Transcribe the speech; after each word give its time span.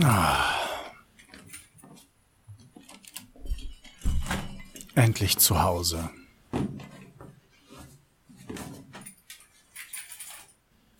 Ah. 0.00 0.58
Endlich 4.94 5.38
zu 5.38 5.62
Hause. 5.62 6.10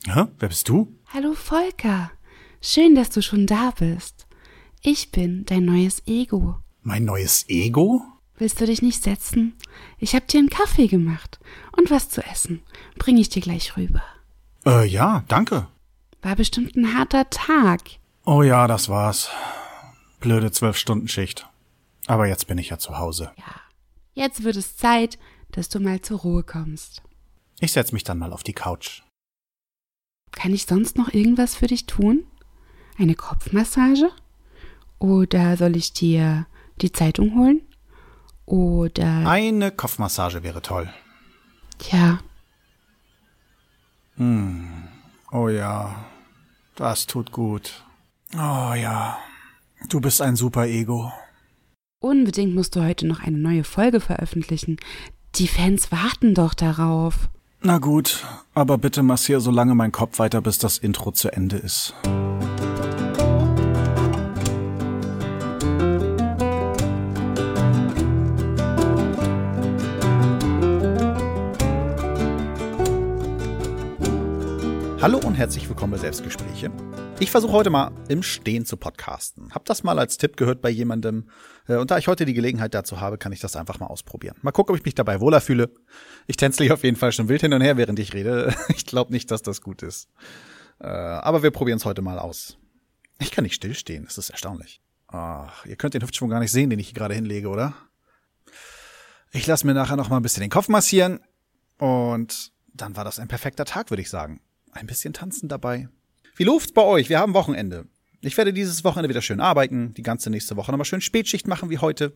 Hä? 0.06 0.24
Wer 0.38 0.48
bist 0.48 0.68
du? 0.68 0.94
Hallo 1.06 1.32
Volker. 1.32 2.10
Schön, 2.60 2.94
dass 2.94 3.10
du 3.10 3.22
schon 3.22 3.46
da 3.46 3.70
bist. 3.70 4.26
Ich 4.82 5.10
bin 5.10 5.44
dein 5.46 5.64
neues 5.64 6.02
Ego. 6.06 6.56
Mein 6.82 7.04
neues 7.04 7.48
Ego? 7.48 8.02
Willst 8.36 8.60
du 8.60 8.66
dich 8.66 8.82
nicht 8.82 9.02
setzen? 9.02 9.54
Ich 9.98 10.14
hab 10.14 10.26
dir 10.28 10.38
einen 10.38 10.50
Kaffee 10.50 10.88
gemacht 10.88 11.38
und 11.76 11.90
was 11.90 12.08
zu 12.08 12.22
essen. 12.26 12.62
Bring 12.98 13.16
ich 13.16 13.28
dir 13.28 13.40
gleich 13.40 13.76
rüber. 13.76 14.02
Äh, 14.66 14.86
ja, 14.86 15.24
danke. 15.28 15.68
War 16.20 16.36
bestimmt 16.36 16.76
ein 16.76 16.94
harter 16.96 17.30
Tag. 17.30 17.82
Oh 18.24 18.42
ja, 18.42 18.68
das 18.68 18.88
war's. 18.88 19.30
Blöde 20.20 20.52
Zwölf-Stunden-Schicht. 20.52 21.48
Aber 22.06 22.26
jetzt 22.26 22.46
bin 22.46 22.58
ich 22.58 22.68
ja 22.68 22.78
zu 22.78 22.98
Hause. 22.98 23.32
Ja. 23.36 23.60
Jetzt 24.14 24.44
wird 24.44 24.56
es 24.56 24.76
Zeit, 24.76 25.18
dass 25.50 25.68
du 25.68 25.80
mal 25.80 26.00
zur 26.00 26.20
Ruhe 26.20 26.42
kommst. 26.44 27.02
Ich 27.60 27.72
setz 27.72 27.90
mich 27.92 28.04
dann 28.04 28.18
mal 28.18 28.32
auf 28.32 28.42
die 28.42 28.52
Couch. 28.52 29.02
Kann 30.30 30.52
ich 30.52 30.66
sonst 30.66 30.96
noch 30.96 31.12
irgendwas 31.12 31.56
für 31.56 31.66
dich 31.66 31.86
tun? 31.86 32.24
Eine 32.98 33.14
Kopfmassage? 33.14 34.10
Oder 34.98 35.56
soll 35.56 35.76
ich 35.76 35.92
dir 35.92 36.46
die 36.80 36.92
Zeitung 36.92 37.36
holen? 37.36 37.62
Oder. 38.46 39.26
Eine 39.26 39.72
Kopfmassage 39.72 40.42
wäre 40.42 40.62
toll. 40.62 40.92
Tja. 41.78 42.20
Hm. 44.16 44.88
Oh 45.32 45.48
ja. 45.48 46.04
Das 46.76 47.06
tut 47.06 47.32
gut. 47.32 47.84
Oh 48.34 48.72
ja, 48.74 49.18
du 49.90 50.00
bist 50.00 50.22
ein 50.22 50.36
super 50.36 50.66
Ego. 50.66 51.12
Unbedingt 52.00 52.54
musst 52.54 52.74
du 52.74 52.82
heute 52.82 53.06
noch 53.06 53.20
eine 53.20 53.36
neue 53.36 53.62
Folge 53.62 54.00
veröffentlichen. 54.00 54.78
Die 55.34 55.46
Fans 55.46 55.92
warten 55.92 56.34
doch 56.34 56.54
darauf. 56.54 57.28
Na 57.60 57.76
gut, 57.76 58.24
aber 58.54 58.78
bitte 58.78 59.02
massier 59.02 59.40
so 59.40 59.50
lange 59.50 59.74
meinen 59.74 59.92
Kopf 59.92 60.18
weiter, 60.18 60.40
bis 60.40 60.58
das 60.58 60.78
Intro 60.78 61.12
zu 61.12 61.30
Ende 61.30 61.58
ist. 61.58 61.94
Hallo 75.02 75.18
und 75.18 75.34
herzlich 75.34 75.68
willkommen 75.68 75.92
bei 75.92 75.98
Selbstgespräche. 75.98 76.70
Ich 77.20 77.30
versuche 77.30 77.52
heute 77.52 77.70
mal 77.70 77.92
im 78.08 78.22
Stehen 78.22 78.64
zu 78.66 78.76
podcasten. 78.76 79.54
Hab 79.54 79.64
das 79.64 79.84
mal 79.84 79.98
als 79.98 80.16
Tipp 80.16 80.36
gehört 80.36 80.60
bei 80.60 80.70
jemandem. 80.70 81.30
Äh, 81.68 81.76
und 81.76 81.90
da 81.90 81.98
ich 81.98 82.08
heute 82.08 82.24
die 82.24 82.34
Gelegenheit 82.34 82.74
dazu 82.74 83.00
habe, 83.00 83.18
kann 83.18 83.32
ich 83.32 83.40
das 83.40 83.54
einfach 83.54 83.78
mal 83.78 83.86
ausprobieren. 83.86 84.36
Mal 84.42 84.50
gucken, 84.50 84.74
ob 84.74 84.78
ich 84.78 84.84
mich 84.84 84.94
dabei 84.94 85.20
wohler 85.20 85.40
fühle. 85.40 85.70
Ich 86.26 86.36
tänzle 86.36 86.72
auf 86.72 86.82
jeden 86.82 86.96
Fall 86.96 87.12
schon 87.12 87.28
wild 87.28 87.42
hin 87.42 87.52
und 87.52 87.60
her, 87.60 87.76
während 87.76 87.98
ich 87.98 88.12
rede. 88.12 88.54
Ich 88.74 88.86
glaube 88.86 89.12
nicht, 89.12 89.30
dass 89.30 89.42
das 89.42 89.60
gut 89.60 89.82
ist. 89.82 90.08
Äh, 90.80 90.86
aber 90.86 91.42
wir 91.42 91.50
probieren 91.50 91.76
es 91.78 91.84
heute 91.84 92.02
mal 92.02 92.18
aus. 92.18 92.58
Ich 93.20 93.30
kann 93.30 93.44
nicht 93.44 93.54
stillstehen, 93.54 94.04
das 94.04 94.18
ist 94.18 94.30
erstaunlich. 94.30 94.82
Ach, 95.06 95.64
ihr 95.66 95.76
könnt 95.76 95.94
den 95.94 96.02
Hüftschwung 96.02 96.30
gar 96.30 96.40
nicht 96.40 96.52
sehen, 96.52 96.70
den 96.70 96.78
ich 96.78 96.88
hier 96.88 96.94
gerade 96.94 97.14
hinlege, 97.14 97.48
oder? 97.48 97.74
Ich 99.30 99.46
lasse 99.46 99.66
mir 99.66 99.74
nachher 99.74 99.96
noch 99.96 100.08
mal 100.08 100.16
ein 100.16 100.22
bisschen 100.22 100.40
den 100.40 100.50
Kopf 100.50 100.68
massieren. 100.68 101.20
Und 101.78 102.52
dann 102.74 102.96
war 102.96 103.04
das 103.04 103.18
ein 103.18 103.28
perfekter 103.28 103.64
Tag, 103.64 103.90
würde 103.90 104.02
ich 104.02 104.10
sagen 104.10 104.40
ein 104.72 104.86
bisschen 104.86 105.12
tanzen 105.12 105.48
dabei. 105.48 105.88
Wie 106.34 106.44
läuft's 106.44 106.72
bei 106.72 106.82
euch? 106.82 107.08
Wir 107.08 107.18
haben 107.18 107.34
Wochenende. 107.34 107.86
Ich 108.20 108.36
werde 108.36 108.52
dieses 108.52 108.84
Wochenende 108.84 109.08
wieder 109.08 109.22
schön 109.22 109.40
arbeiten, 109.40 109.94
die 109.94 110.02
ganze 110.02 110.30
nächste 110.30 110.56
Woche 110.56 110.70
nochmal 110.70 110.84
schön 110.84 111.00
Spätschicht 111.00 111.48
machen 111.48 111.70
wie 111.70 111.78
heute. 111.78 112.14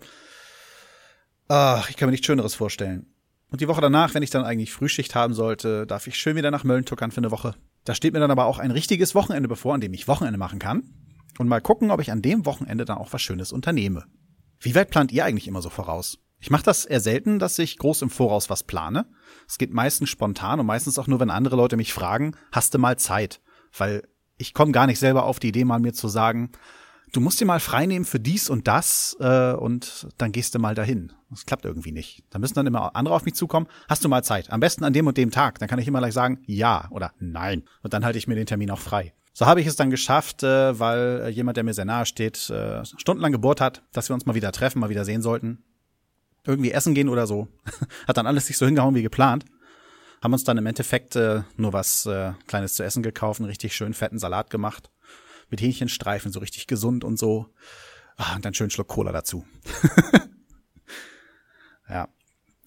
Ach, 1.48 1.90
ich 1.90 1.96
kann 1.96 2.08
mir 2.08 2.12
nichts 2.12 2.26
Schöneres 2.26 2.54
vorstellen. 2.54 3.12
Und 3.50 3.60
die 3.60 3.68
Woche 3.68 3.80
danach, 3.80 4.14
wenn 4.14 4.22
ich 4.22 4.30
dann 4.30 4.44
eigentlich 4.44 4.72
Frühschicht 4.72 5.14
haben 5.14 5.34
sollte, 5.34 5.86
darf 5.86 6.06
ich 6.06 6.16
schön 6.16 6.36
wieder 6.36 6.50
nach 6.50 6.64
Mölln 6.64 6.84
tuckern 6.84 7.10
für 7.10 7.18
eine 7.18 7.30
Woche. 7.30 7.54
Da 7.84 7.94
steht 7.94 8.14
mir 8.14 8.20
dann 8.20 8.30
aber 8.30 8.46
auch 8.46 8.58
ein 8.58 8.70
richtiges 8.70 9.14
Wochenende 9.14 9.48
bevor, 9.48 9.74
an 9.74 9.80
dem 9.80 9.92
ich 9.92 10.08
Wochenende 10.08 10.38
machen 10.38 10.58
kann. 10.58 10.82
Und 11.38 11.48
mal 11.48 11.60
gucken, 11.60 11.90
ob 11.90 12.00
ich 12.00 12.10
an 12.10 12.22
dem 12.22 12.46
Wochenende 12.46 12.84
dann 12.84 12.98
auch 12.98 13.12
was 13.12 13.22
Schönes 13.22 13.52
unternehme. 13.52 14.04
Wie 14.58 14.74
weit 14.74 14.90
plant 14.90 15.12
ihr 15.12 15.24
eigentlich 15.24 15.48
immer 15.48 15.62
so 15.62 15.70
voraus? 15.70 16.18
Ich 16.40 16.50
mache 16.50 16.64
das 16.64 16.84
eher 16.84 17.00
selten, 17.00 17.38
dass 17.38 17.58
ich 17.58 17.78
groß 17.78 18.02
im 18.02 18.10
Voraus 18.10 18.50
was 18.50 18.62
plane. 18.62 19.06
Es 19.48 19.58
geht 19.58 19.72
meistens 19.72 20.10
spontan 20.10 20.60
und 20.60 20.66
meistens 20.66 20.98
auch 20.98 21.06
nur, 21.06 21.20
wenn 21.20 21.30
andere 21.30 21.56
Leute 21.56 21.76
mich 21.76 21.92
fragen, 21.92 22.36
hast 22.52 22.74
du 22.74 22.78
mal 22.78 22.98
Zeit? 22.98 23.40
Weil 23.76 24.02
ich 24.38 24.54
komme 24.54 24.72
gar 24.72 24.86
nicht 24.86 24.98
selber 24.98 25.24
auf 25.24 25.38
die 25.38 25.48
Idee, 25.48 25.64
mal 25.64 25.78
mir 25.78 25.92
zu 25.92 26.08
sagen, 26.08 26.50
du 27.12 27.20
musst 27.20 27.40
dir 27.40 27.46
mal 27.46 27.60
freinehmen 27.60 28.04
für 28.04 28.20
dies 28.20 28.50
und 28.50 28.68
das 28.68 29.16
äh, 29.20 29.52
und 29.52 30.08
dann 30.18 30.32
gehst 30.32 30.54
du 30.54 30.58
mal 30.58 30.74
dahin. 30.74 31.12
Das 31.30 31.46
klappt 31.46 31.64
irgendwie 31.64 31.92
nicht. 31.92 32.24
Da 32.30 32.38
müssen 32.38 32.54
dann 32.54 32.66
immer 32.66 32.94
andere 32.94 33.14
auf 33.14 33.24
mich 33.24 33.34
zukommen. 33.34 33.66
Hast 33.88 34.04
du 34.04 34.08
mal 34.08 34.22
Zeit? 34.22 34.50
Am 34.50 34.60
besten 34.60 34.84
an 34.84 34.92
dem 34.92 35.06
und 35.06 35.16
dem 35.16 35.30
Tag. 35.30 35.58
Dann 35.58 35.68
kann 35.68 35.78
ich 35.78 35.88
immer 35.88 35.98
gleich 35.98 36.14
sagen, 36.14 36.38
ja 36.46 36.88
oder 36.90 37.12
nein. 37.18 37.64
Und 37.82 37.94
dann 37.94 38.04
halte 38.04 38.18
ich 38.18 38.28
mir 38.28 38.34
den 38.34 38.46
Termin 38.46 38.70
auch 38.70 38.78
frei. 38.78 39.12
So 39.32 39.46
habe 39.46 39.60
ich 39.60 39.66
es 39.66 39.76
dann 39.76 39.90
geschafft, 39.90 40.42
äh, 40.42 40.78
weil 40.78 41.28
jemand, 41.30 41.56
der 41.56 41.64
mir 41.64 41.74
sehr 41.74 41.84
nahe 41.84 42.06
steht, 42.06 42.48
äh, 42.50 42.84
stundenlang 42.84 43.32
gebohrt 43.32 43.60
hat, 43.60 43.82
dass 43.92 44.08
wir 44.08 44.14
uns 44.14 44.26
mal 44.26 44.34
wieder 44.34 44.52
treffen, 44.52 44.80
mal 44.80 44.90
wieder 44.90 45.04
sehen 45.04 45.22
sollten 45.22 45.62
irgendwie 46.46 46.70
essen 46.70 46.94
gehen 46.94 47.08
oder 47.08 47.26
so. 47.26 47.48
Hat 48.08 48.16
dann 48.16 48.26
alles 48.26 48.48
nicht 48.48 48.58
so 48.58 48.66
hingehauen 48.66 48.94
wie 48.94 49.02
geplant. 49.02 49.44
Haben 50.26 50.32
uns 50.32 50.42
dann 50.42 50.58
im 50.58 50.66
Endeffekt 50.66 51.14
äh, 51.14 51.44
nur 51.56 51.72
was 51.72 52.04
äh, 52.04 52.32
Kleines 52.48 52.74
zu 52.74 52.82
essen 52.82 53.04
gekauft, 53.04 53.38
einen 53.38 53.48
richtig 53.48 53.76
schön 53.76 53.94
fetten 53.94 54.18
Salat 54.18 54.50
gemacht. 54.50 54.90
Mit 55.50 55.60
Hähnchenstreifen, 55.60 56.32
so 56.32 56.40
richtig 56.40 56.66
gesund 56.66 57.04
und 57.04 57.16
so. 57.16 57.46
Ah, 58.16 58.34
und 58.34 58.44
dann 58.44 58.52
schön 58.52 58.68
Schluck 58.68 58.88
Cola 58.88 59.12
dazu. 59.12 59.46
ja. 61.88 62.08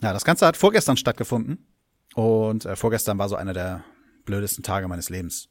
Ja, 0.01 0.13
das 0.13 0.23
Ganze 0.23 0.45
hat 0.45 0.55
vorgestern 0.55 0.95
stattgefunden. 0.95 1.67
Und 2.15 2.63
äh, 2.63 2.77
vorgestern 2.77 3.17
war 3.17 3.27
so 3.27 3.35
einer 3.35 3.51
der 3.51 3.83
blödesten 4.23 4.63
Tage 4.63 4.87
meines 4.87 5.09
Lebens. 5.09 5.49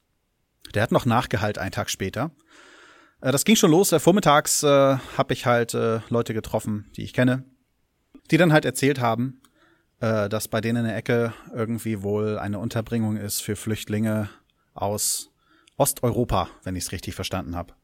Der 0.72 0.84
hat 0.84 0.92
noch 0.92 1.04
nachgehalt 1.04 1.58
einen 1.58 1.72
Tag 1.72 1.90
später. 1.90 2.30
Äh, 3.20 3.32
das 3.32 3.44
ging 3.44 3.56
schon 3.56 3.70
los. 3.70 3.92
Äh, 3.92 4.00
vormittags 4.00 4.62
äh, 4.62 4.96
habe 5.18 5.34
ich 5.34 5.44
halt 5.44 5.74
äh, 5.74 6.00
Leute 6.08 6.32
getroffen, 6.32 6.90
die 6.96 7.02
ich 7.02 7.12
kenne, 7.12 7.44
die 8.30 8.38
dann 8.38 8.54
halt 8.54 8.64
erzählt 8.64 8.98
haben, 8.98 9.42
äh, 10.00 10.28
dass 10.28 10.48
bei 10.48 10.60
denen 10.60 10.78
in 10.78 10.84
der 10.84 10.96
Ecke 10.96 11.32
irgendwie 11.54 12.02
wohl 12.02 12.38
eine 12.38 12.58
Unterbringung 12.58 13.16
ist 13.16 13.42
für 13.42 13.56
Flüchtlinge 13.56 14.28
aus 14.74 15.30
Osteuropa, 15.76 16.48
wenn 16.64 16.76
ich 16.76 16.84
es 16.84 16.92
richtig 16.92 17.14
verstanden 17.14 17.56
habe. 17.56 17.74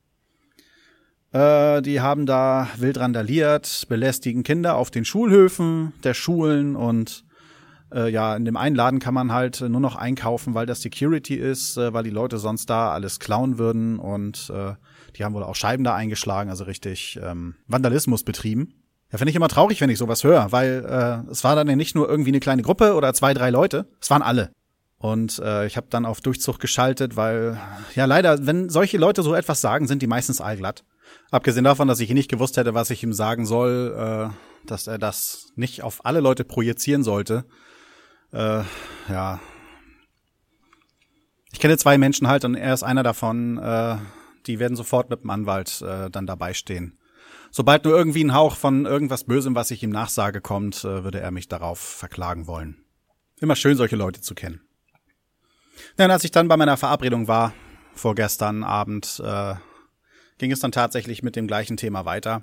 Äh, 1.32 1.82
die 1.82 2.00
haben 2.00 2.26
da 2.26 2.69
wild 2.76 2.98
randaliert, 2.98 3.86
belästigen 3.88 4.42
Kinder 4.44 4.76
auf 4.76 4.91
den 4.91 5.04
Schulhöfen 5.04 5.92
der 6.04 6.14
Schulen 6.14 6.76
und 6.76 7.25
äh, 7.92 8.08
ja, 8.10 8.36
in 8.36 8.44
dem 8.44 8.56
einen 8.56 8.76
Laden 8.76 8.98
kann 8.98 9.14
man 9.14 9.32
halt 9.32 9.60
nur 9.60 9.81
noch 9.81 9.96
einkaufen, 9.96 10.54
weil 10.54 10.66
das 10.66 10.82
Security 10.82 11.34
ist, 11.34 11.76
äh, 11.76 11.92
weil 11.92 12.04
die 12.04 12.10
Leute 12.10 12.38
sonst 12.38 12.70
da 12.70 12.92
alles 12.92 13.20
klauen 13.20 13.58
würden 13.58 13.98
und 13.98 14.50
äh, 14.54 14.75
die 15.16 15.25
haben 15.25 15.34
wohl 15.34 15.42
auch 15.42 15.54
Scheiben 15.54 15.84
da 15.84 15.94
eingeschlagen, 15.94 16.50
also 16.50 16.64
richtig 16.64 17.19
ähm, 17.22 17.54
Vandalismus 17.66 18.25
betrieben. 18.25 18.75
Ja, 19.14 19.19
finde 19.19 19.30
ich 19.30 19.36
immer 19.36 19.47
traurig, 19.47 19.80
wenn 19.80 19.91
ich 19.91 19.98
sowas 19.98 20.25
höre, 20.25 20.50
weil 20.50 20.84
äh, 20.84 21.30
es 21.30 21.44
war 21.44 21.54
dann 21.54 21.69
ja 21.69 21.76
nicht 21.76 21.94
nur 21.94 22.08
irgendwie 22.08 22.32
eine 22.32 22.41
kleine 22.41 22.62
Gruppe 22.62 22.94
oder 22.94 23.14
zwei, 23.14 23.32
drei 23.32 23.50
Leute, 23.50 23.86
es 24.00 24.10
waren 24.10 24.22
alle. 24.22 24.50
Und 24.98 25.38
äh, 25.38 25.69
ich 25.69 25.76
habe 25.76 25.86
dann 25.88 26.04
auf 26.04 26.20
Durchzug 26.20 26.58
geschaltet, 26.58 27.14
weil 27.14 27.56
ja 27.94 28.06
leider, 28.06 28.44
wenn 28.44 28.70
solche 28.70 28.98
Leute 28.98 29.22
so 29.22 29.32
etwas 29.36 29.60
sagen, 29.60 29.86
sind 29.86 30.02
die 30.02 30.08
meistens 30.08 30.41
allglatt. 30.41 30.82
Abgesehen 31.30 31.62
davon, 31.62 31.86
dass 31.86 32.00
ich 32.00 32.10
nicht 32.10 32.28
gewusst 32.28 32.56
hätte, 32.56 32.75
was 32.75 32.91
ich 32.91 33.04
ihm 33.04 33.12
sagen 33.12 33.47
soll, 33.47 33.94
äh, 34.34 34.66
dass 34.66 34.88
er 34.88 34.98
das 34.98 35.52
nicht 35.54 35.84
auf 35.84 36.04
alle 36.04 36.19
Leute 36.19 36.42
projizieren 36.42 37.04
sollte. 37.04 37.44
Äh, 38.32 38.62
ja. 39.08 39.38
Ich 41.52 41.60
kenne 41.60 41.78
zwei 41.78 41.98
Menschen 41.98 42.26
halt 42.26 42.44
und 42.44 42.56
er 42.56 42.75
ist 42.75 42.82
einer 42.82 43.05
davon. 43.05 43.58
Äh, 43.58 43.99
die 44.49 44.58
werden 44.58 44.76
sofort 44.76 45.08
mit 45.08 45.22
dem 45.22 45.31
Anwalt 45.31 45.82
äh, 45.82 46.10
dann 46.10 46.26
dabei 46.26 46.52
stehen. 46.52 46.99
Sobald 47.56 47.85
nur 47.85 47.97
irgendwie 47.97 48.25
ein 48.25 48.35
Hauch 48.35 48.56
von 48.56 48.85
irgendwas 48.85 49.23
Bösem, 49.23 49.55
was 49.55 49.71
ich 49.71 49.81
ihm 49.85 49.91
nachsage, 49.91 50.41
kommt, 50.41 50.83
äh, 50.83 51.05
würde 51.05 51.21
er 51.21 51.31
mich 51.31 51.47
darauf 51.47 51.79
verklagen 51.79 52.49
wollen. 52.49 52.85
Immer 53.39 53.55
schön, 53.55 53.77
solche 53.77 53.95
Leute 53.95 54.21
zu 54.21 54.35
kennen. 54.35 54.61
Ja, 55.97 56.06
und 56.06 56.11
als 56.11 56.25
ich 56.25 56.33
dann 56.33 56.49
bei 56.49 56.56
meiner 56.56 56.77
Verabredung 56.77 57.29
war, 57.29 57.55
vorgestern 57.95 58.65
Abend, 58.65 59.23
äh, 59.25 59.55
ging 60.39 60.51
es 60.51 60.59
dann 60.59 60.73
tatsächlich 60.73 61.23
mit 61.23 61.37
dem 61.37 61.47
gleichen 61.47 61.77
Thema 61.77 62.05
weiter, 62.05 62.43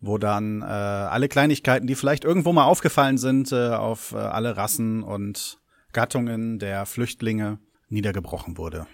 wo 0.00 0.18
dann 0.18 0.62
äh, 0.62 0.64
alle 0.64 1.28
Kleinigkeiten, 1.28 1.86
die 1.86 1.94
vielleicht 1.94 2.24
irgendwo 2.24 2.52
mal 2.52 2.64
aufgefallen 2.64 3.18
sind, 3.18 3.52
äh, 3.52 3.68
auf 3.68 4.10
äh, 4.10 4.16
alle 4.16 4.56
Rassen 4.56 5.04
und 5.04 5.60
Gattungen 5.92 6.58
der 6.58 6.86
Flüchtlinge 6.86 7.60
niedergebrochen 7.88 8.58
wurde. 8.58 8.88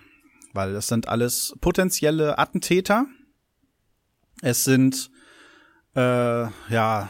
Weil 0.53 0.75
es 0.75 0.89
sind 0.89 1.09
alles 1.09 1.57
potenzielle 1.63 2.39
Attentäter. 2.39 3.07
Es 4.43 4.65
sind 4.65 5.11
äh, 5.95 6.47
ja, 6.73 7.09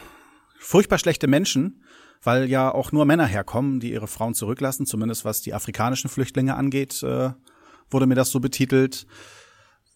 furchtbar 0.59 0.97
schlechte 0.97 1.27
Menschen, 1.27 1.83
weil 2.23 2.49
ja 2.49 2.71
auch 2.71 2.91
nur 2.91 3.05
Männer 3.05 3.25
herkommen, 3.25 3.79
die 3.79 3.91
ihre 3.91 4.07
Frauen 4.07 4.33
zurücklassen, 4.33 4.85
zumindest 4.85 5.25
was 5.25 5.41
die 5.41 5.53
afrikanischen 5.53 6.09
Flüchtlinge 6.09 6.55
angeht, 6.55 7.01
äh, 7.03 7.31
wurde 7.89 8.07
mir 8.07 8.15
das 8.15 8.31
so 8.31 8.39
betitelt. 8.39 9.07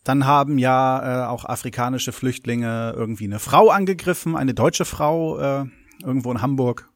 Dann 0.04 0.26
haben 0.26 0.58
ja 0.58 1.26
äh, 1.26 1.28
auch 1.28 1.46
afrikanische 1.46 2.12
Flüchtlinge 2.12 2.94
irgendwie 2.96 3.26
eine 3.26 3.40
Frau 3.40 3.70
angegriffen, 3.70 4.36
eine 4.36 4.54
deutsche 4.54 4.86
Frau 4.86 5.40
äh, 5.40 5.66
irgendwo 6.04 6.32
in 6.32 6.42
Hamburg. 6.42 6.90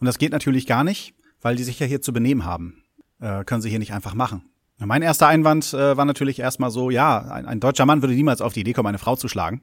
Und 0.00 0.06
das 0.06 0.18
geht 0.18 0.32
natürlich 0.32 0.66
gar 0.66 0.84
nicht, 0.84 1.14
weil 1.40 1.56
die 1.56 1.64
sich 1.64 1.80
ja 1.80 1.86
hier 1.86 2.02
zu 2.02 2.12
benehmen 2.12 2.44
haben. 2.44 2.82
Äh, 3.20 3.44
können 3.44 3.62
sie 3.62 3.70
hier 3.70 3.78
nicht 3.78 3.92
einfach 3.92 4.14
machen. 4.14 4.44
Mein 4.78 5.00
erster 5.00 5.26
Einwand 5.26 5.72
äh, 5.72 5.96
war 5.96 6.04
natürlich 6.04 6.38
erstmal 6.38 6.70
so, 6.70 6.90
ja, 6.90 7.18
ein, 7.18 7.46
ein, 7.46 7.60
deutscher 7.60 7.86
Mann 7.86 8.02
würde 8.02 8.14
niemals 8.14 8.42
auf 8.42 8.52
die 8.52 8.60
Idee 8.60 8.74
kommen, 8.74 8.88
eine 8.88 8.98
Frau 8.98 9.16
zu 9.16 9.26
schlagen. 9.26 9.62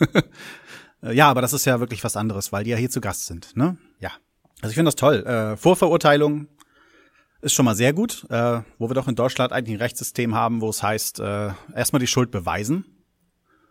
Ja, 1.12 1.30
aber 1.30 1.40
das 1.42 1.52
ist 1.52 1.64
ja 1.66 1.78
wirklich 1.80 2.02
was 2.04 2.16
anderes, 2.16 2.52
weil 2.52 2.64
die 2.64 2.70
ja 2.70 2.76
hier 2.76 2.90
zu 2.90 3.00
Gast 3.00 3.26
sind, 3.26 3.56
ne? 3.56 3.76
Ja. 4.00 4.10
Also 4.62 4.70
ich 4.70 4.74
finde 4.74 4.88
das 4.88 4.96
toll. 4.96 5.24
Äh, 5.26 5.56
Vorverurteilung 5.56 6.48
ist 7.42 7.52
schon 7.52 7.66
mal 7.66 7.76
sehr 7.76 7.92
gut, 7.92 8.26
äh, 8.30 8.62
wo 8.78 8.88
wir 8.88 8.94
doch 8.94 9.06
in 9.06 9.14
Deutschland 9.14 9.52
eigentlich 9.52 9.76
ein 9.76 9.82
Rechtssystem 9.82 10.34
haben, 10.34 10.60
wo 10.62 10.70
es 10.70 10.82
heißt, 10.82 11.20
äh, 11.20 11.50
erstmal 11.74 12.00
die 12.00 12.06
Schuld 12.06 12.30
beweisen 12.30 12.86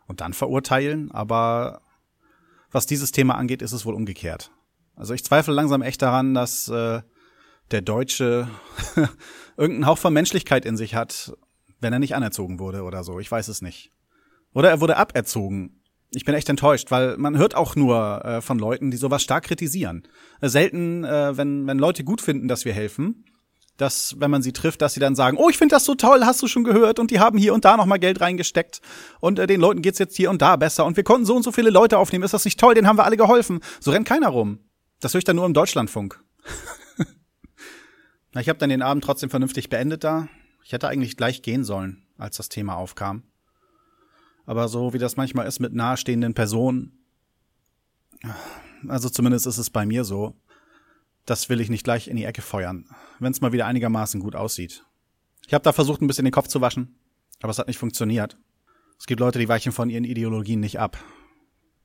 und 0.07 0.21
dann 0.21 0.33
verurteilen. 0.33 1.11
Aber 1.11 1.81
was 2.71 2.85
dieses 2.85 3.11
Thema 3.11 3.35
angeht, 3.35 3.61
ist 3.61 3.71
es 3.71 3.85
wohl 3.85 3.95
umgekehrt. 3.95 4.51
Also 4.95 5.13
ich 5.13 5.23
zweifle 5.23 5.53
langsam 5.53 5.81
echt 5.81 6.01
daran, 6.01 6.35
dass 6.35 6.69
äh, 6.69 7.01
der 7.71 7.81
Deutsche 7.81 8.47
irgendeinen 9.57 9.87
Hauch 9.87 9.97
von 9.97 10.13
Menschlichkeit 10.13 10.63
in 10.63 10.77
sich 10.77 10.93
hat, 10.93 11.33
wenn 11.81 11.91
er 11.91 11.99
nicht 11.99 12.15
anerzogen 12.15 12.59
wurde 12.59 12.83
oder 12.83 13.03
so. 13.03 13.19
Ich 13.19 13.31
weiß 13.31 13.47
es 13.47 13.61
nicht. 13.61 13.91
Oder 14.53 14.69
er 14.69 14.79
wurde 14.79 14.95
aberzogen. 14.95 15.81
Ich 16.15 16.23
bin 16.23 16.33
echt 16.33 16.47
enttäuscht, 16.47 16.91
weil 16.91 17.17
man 17.17 17.37
hört 17.37 17.55
auch 17.55 17.75
nur 17.75 18.23
äh, 18.23 18.41
von 18.41 18.57
Leuten, 18.57 18.89
die 18.89 18.97
sowas 18.97 19.21
stark 19.21 19.43
kritisieren. 19.43 20.07
Äh, 20.39 20.47
selten, 20.47 21.03
äh, 21.03 21.35
wenn, 21.35 21.67
wenn 21.67 21.77
Leute 21.77 22.03
gut 22.03 22.21
finden, 22.21 22.47
dass 22.47 22.63
wir 22.63 22.73
helfen, 22.73 23.25
dass, 23.77 24.15
wenn 24.19 24.31
man 24.31 24.41
sie 24.41 24.53
trifft, 24.53 24.81
dass 24.81 24.93
sie 24.93 25.01
dann 25.01 25.15
sagen, 25.15 25.35
oh, 25.37 25.49
ich 25.49 25.57
finde 25.57 25.75
das 25.75 25.83
so 25.83 25.95
toll, 25.95 26.21
hast 26.23 26.41
du 26.41 26.47
schon 26.47 26.63
gehört? 26.63 26.99
Und 26.99 27.11
die 27.11 27.19
haben 27.19 27.37
hier 27.37 27.53
und 27.53 27.65
da 27.65 27.75
nochmal 27.75 27.99
Geld 27.99 28.21
reingesteckt. 28.21 28.81
Und 29.19 29.39
äh, 29.39 29.47
den 29.47 29.59
Leuten 29.59 29.81
geht's 29.81 29.99
jetzt 29.99 30.15
hier 30.15 30.29
und 30.29 30.41
da 30.41 30.55
besser. 30.55 30.85
Und 30.85 30.95
wir 30.95 31.03
konnten 31.03 31.25
so 31.25 31.35
und 31.35 31.43
so 31.43 31.51
viele 31.51 31.69
Leute 31.69 31.97
aufnehmen. 31.97 32.23
Ist 32.23 32.33
das 32.33 32.45
nicht 32.45 32.59
toll? 32.59 32.75
Den 32.75 32.87
haben 32.87 32.97
wir 32.97 33.03
alle 33.03 33.17
geholfen. 33.17 33.59
So 33.81 33.91
rennt 33.91 34.07
keiner 34.07 34.29
rum. 34.29 34.59
Das 35.01 35.13
höre 35.13 35.19
ich 35.19 35.25
dann 35.25 35.35
nur 35.35 35.45
im 35.45 35.53
Deutschlandfunk. 35.53 36.23
Na, 38.31 38.39
ich 38.39 38.47
habe 38.47 38.59
dann 38.59 38.69
den 38.69 38.81
Abend 38.81 39.03
trotzdem 39.03 39.29
vernünftig 39.29 39.67
beendet 39.67 40.05
da. 40.05 40.29
Ich 40.63 40.71
hätte 40.71 40.87
eigentlich 40.87 41.17
gleich 41.17 41.41
gehen 41.41 41.65
sollen, 41.65 42.07
als 42.17 42.37
das 42.37 42.47
Thema 42.47 42.75
aufkam. 42.75 43.23
Aber 44.45 44.67
so 44.67 44.93
wie 44.93 44.99
das 44.99 45.17
manchmal 45.17 45.47
ist 45.47 45.59
mit 45.59 45.73
nahestehenden 45.73 46.33
Personen, 46.33 46.91
also 48.87 49.09
zumindest 49.09 49.47
ist 49.47 49.57
es 49.57 49.69
bei 49.69 49.85
mir 49.85 50.03
so, 50.03 50.35
das 51.25 51.49
will 51.49 51.59
ich 51.59 51.69
nicht 51.69 51.83
gleich 51.83 52.07
in 52.07 52.17
die 52.17 52.25
Ecke 52.25 52.41
feuern, 52.41 52.85
wenn 53.19 53.31
es 53.31 53.41
mal 53.41 53.51
wieder 53.51 53.65
einigermaßen 53.65 54.19
gut 54.19 54.35
aussieht. 54.35 54.85
Ich 55.47 55.53
habe 55.53 55.63
da 55.63 55.73
versucht, 55.73 56.01
ein 56.01 56.07
bisschen 56.07 56.25
den 56.25 56.31
Kopf 56.31 56.47
zu 56.47 56.61
waschen, 56.61 56.95
aber 57.41 57.51
es 57.51 57.59
hat 57.59 57.67
nicht 57.67 57.79
funktioniert. 57.79 58.37
Es 58.99 59.05
gibt 59.07 59.19
Leute, 59.19 59.39
die 59.39 59.49
weichen 59.49 59.71
von 59.71 59.89
ihren 59.89 60.03
Ideologien 60.03 60.59
nicht 60.59 60.79
ab. 60.79 60.97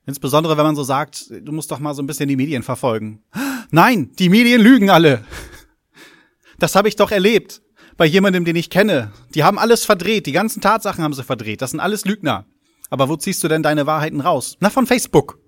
Insbesondere, 0.05 0.57
wenn 0.57 0.65
man 0.65 0.75
so 0.75 0.83
sagt, 0.83 1.29
du 1.29 1.51
musst 1.51 1.71
doch 1.71 1.79
mal 1.79 1.93
so 1.93 2.01
ein 2.01 2.07
bisschen 2.07 2.29
die 2.29 2.35
Medien 2.35 2.63
verfolgen. 2.63 3.23
Nein, 3.69 4.11
die 4.17 4.29
Medien 4.29 4.61
lügen 4.61 4.89
alle. 4.89 5.23
Das 6.59 6.75
habe 6.75 6.87
ich 6.87 6.95
doch 6.95 7.11
erlebt 7.11 7.61
bei 7.97 8.05
jemandem, 8.05 8.45
den 8.45 8.55
ich 8.55 8.69
kenne. 8.69 9.11
Die 9.35 9.43
haben 9.43 9.59
alles 9.59 9.85
verdreht, 9.85 10.25
die 10.25 10.31
ganzen 10.31 10.61
Tatsachen 10.61 11.03
haben 11.03 11.13
sie 11.13 11.23
verdreht. 11.23 11.61
Das 11.61 11.71
sind 11.71 11.79
alles 11.79 12.05
Lügner. 12.05 12.45
Aber 12.91 13.09
wo 13.09 13.15
ziehst 13.15 13.43
du 13.43 13.47
denn 13.47 13.63
deine 13.63 13.87
Wahrheiten 13.87 14.21
raus? 14.21 14.57
Na, 14.59 14.69
von 14.69 14.85
Facebook. 14.85 15.39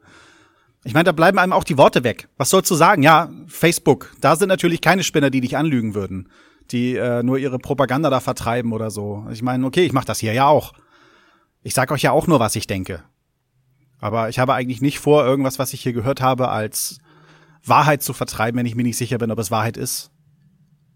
Ich 0.86 0.94
meine, 0.94 1.04
da 1.04 1.12
bleiben 1.12 1.38
einem 1.38 1.54
auch 1.54 1.66
die 1.66 1.78
Worte 1.78 2.04
weg. 2.04 2.30
Was 2.38 2.50
sollst 2.50 2.72
du 2.72 2.76
sagen? 2.76 3.04
Ja, 3.04 3.30
Facebook. 3.48 4.12
Da 4.22 4.36
sind 4.38 4.48
natürlich 4.48 4.82
keine 4.82 5.04
Spinner, 5.04 5.30
die 5.30 5.42
dich 5.42 5.58
anlügen 5.58 5.94
würden, 5.94 6.30
die 6.72 6.96
äh, 6.96 7.22
nur 7.22 7.38
ihre 7.38 7.60
Propaganda 7.60 8.10
da 8.10 8.22
vertreiben 8.22 8.72
oder 8.72 8.90
so. 8.90 9.28
Ich 9.32 9.42
meine, 9.42 9.66
okay, 9.66 9.86
ich 9.86 9.92
mache 9.92 10.06
das 10.06 10.20
hier 10.20 10.34
ja 10.34 10.48
auch. 10.48 10.74
Ich 11.62 11.74
sag 11.74 11.92
euch 11.92 12.02
ja 12.02 12.12
auch 12.12 12.28
nur, 12.28 12.40
was 12.40 12.56
ich 12.56 12.66
denke. 12.66 13.04
Aber 14.00 14.30
ich 14.30 14.40
habe 14.40 14.54
eigentlich 14.54 14.82
nicht 14.82 15.00
vor, 15.00 15.26
irgendwas, 15.26 15.60
was 15.60 15.74
ich 15.74 15.82
hier 15.82 15.94
gehört 15.94 16.22
habe, 16.22 16.48
als 16.50 17.00
Wahrheit 17.66 18.04
zu 18.04 18.14
vertreiben, 18.14 18.58
wenn 18.58 18.66
ich 18.66 18.76
mir 18.76 18.84
nicht 18.84 18.98
sicher 18.98 19.18
bin, 19.18 19.32
ob 19.32 19.40
es 19.40 19.52
Wahrheit 19.52 19.78
ist. 19.78 20.12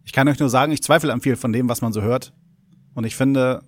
Ich 0.05 0.13
kann 0.13 0.27
euch 0.29 0.39
nur 0.39 0.49
sagen, 0.49 0.71
ich 0.71 0.83
zweifle 0.83 1.11
an 1.11 1.21
viel 1.21 1.35
von 1.35 1.51
dem, 1.51 1.67
was 1.67 1.81
man 1.81 1.91
so 1.91 2.01
hört. 2.01 2.33
Und 2.93 3.05
ich 3.05 3.17
finde, 3.17 3.63